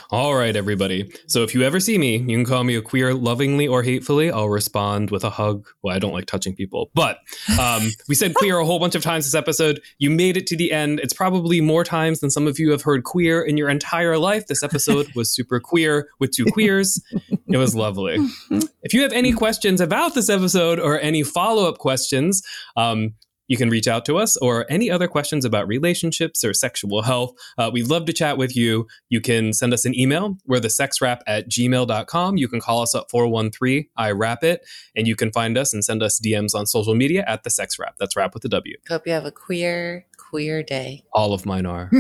All 0.10 0.36
right, 0.36 0.56
everybody. 0.56 1.12
So 1.28 1.44
if 1.44 1.54
you 1.54 1.62
ever 1.64 1.80
see 1.80 1.98
me, 1.98 2.18
you 2.18 2.38
can 2.38 2.46
call 2.46 2.64
me 2.64 2.76
a 2.76 2.82
queer 2.82 3.14
lovingly 3.14 3.68
or 3.68 3.84
hatefully. 3.84 4.32
I'll 4.32 4.50
respond 4.50 5.12
with 5.12 5.24
a 5.24 5.30
hug. 5.30 5.68
Well, 5.84 5.96
I 5.96 6.00
don't 6.00 6.14
like 6.14 6.26
touching 6.26 6.56
people, 6.56 6.90
but 6.94 7.20
um, 7.60 7.84
we 8.10 8.16
said 8.16 8.34
queer 8.34 8.58
a 8.58 8.66
whole 8.66 8.80
bunch 8.80 8.96
of 8.96 9.04
times 9.04 9.26
this 9.26 9.36
episode. 9.36 9.82
You 10.00 10.10
made 10.10 10.38
it 10.38 10.48
to 10.48 10.58
the 10.58 10.72
end. 10.72 11.00
It's 11.00 11.14
probably 11.14 11.62
more 11.62 11.84
times 11.84 12.20
than 12.20 12.32
some 12.32 12.48
of 12.48 12.60
you 12.60 12.72
have 12.72 12.82
heard 12.82 13.04
queer 13.04 13.42
in 13.42 13.58
your 13.58 13.70
entire 13.70 14.18
life. 14.18 14.48
This 14.48 14.64
episode 14.64 15.08
was 15.16 15.30
super 15.30 15.60
queer 15.60 16.10
with 16.20 16.32
two 16.32 16.46
queers. 16.46 17.02
It 17.48 17.58
was 17.58 17.76
lovely. 17.76 18.18
If 18.84 18.96
you 18.96 19.04
have 19.04 19.14
any 19.14 19.32
questions 19.32 19.80
about 19.80 20.16
this 20.16 20.28
episode 20.28 20.80
or 20.80 21.00
any 21.00 21.22
follow 21.22 21.70
up 21.70 21.78
questions, 21.78 22.42
um, 22.76 23.14
you 23.52 23.58
can 23.58 23.70
reach 23.70 23.86
out 23.86 24.06
to 24.06 24.18
us 24.18 24.38
or 24.38 24.66
any 24.70 24.90
other 24.90 25.10
questions 25.10 25.44
about 25.44 25.68
relationships 25.68 26.42
or 26.42 26.54
sexual 26.54 27.02
health. 27.02 27.34
Uh, 27.58 27.70
we'd 27.74 27.90
love 27.90 28.06
to 28.06 28.14
chat 28.14 28.38
with 28.38 28.56
you. 28.56 28.88
You 29.10 29.20
can 29.20 29.52
send 29.52 29.74
us 29.74 29.84
an 29.84 29.94
email. 29.94 30.38
We're 30.46 30.62
the 30.62 30.70
sexwrap 30.70 31.20
at 31.28 31.50
gmail.com. 31.50 32.38
You 32.38 32.48
can 32.48 32.62
call 32.62 32.82
us 32.82 32.96
at 32.96 33.10
413 33.12 33.90
I 33.98 34.12
wrap 34.12 34.46
it. 34.46 34.66
And 34.96 35.06
you 35.06 35.18
can 35.18 35.34
find 35.34 35.58
us 35.58 35.74
and 35.74 35.84
send 35.84 36.02
us 36.02 36.18
DMs 36.22 36.56
on 36.56 36.66
social 36.66 36.96
media 36.96 37.26
at 37.28 37.44
the 37.44 37.50
sex 37.50 37.78
wrap. 37.78 37.96
That's 38.00 38.16
wrap 38.16 38.34
with 38.34 38.46
a 38.46 38.48
W. 38.48 38.78
Hope 38.88 39.06
you 39.06 39.12
have 39.12 39.26
a 39.26 39.32
queer, 39.32 40.06
queer 40.16 40.64
day. 40.64 41.04
All 41.12 41.34
of 41.34 41.46
mine 41.46 41.66
are. 41.66 41.92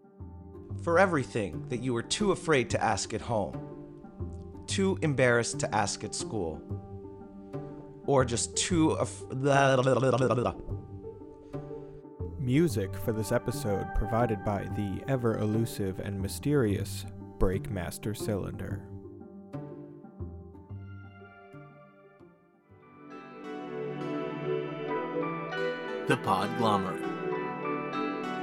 For 0.84 1.00
everything 1.00 1.66
that 1.68 1.82
you 1.82 1.94
were 1.94 2.04
too 2.04 2.30
afraid 2.30 2.70
to 2.70 2.80
ask 2.80 3.12
at 3.12 3.22
home, 3.22 3.58
too 4.68 5.00
embarrassed 5.02 5.58
to 5.58 5.74
ask 5.74 6.04
at 6.04 6.14
school 6.14 6.62
or 8.06 8.24
just 8.24 8.56
too. 8.56 8.92
Af- 8.92 9.22
Music 12.40 12.94
for 12.94 13.12
this 13.12 13.32
episode 13.32 13.86
provided 13.96 14.44
by 14.44 14.62
the 14.76 15.02
ever 15.08 15.36
elusive 15.38 15.98
and 15.98 16.20
mysterious 16.20 17.04
Breakmaster 17.38 18.16
Cylinder. 18.16 18.82
The 26.06 26.16
Podglomerate. 26.18 27.02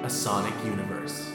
A 0.04 0.10
sonic 0.10 0.54
universe. 0.66 1.33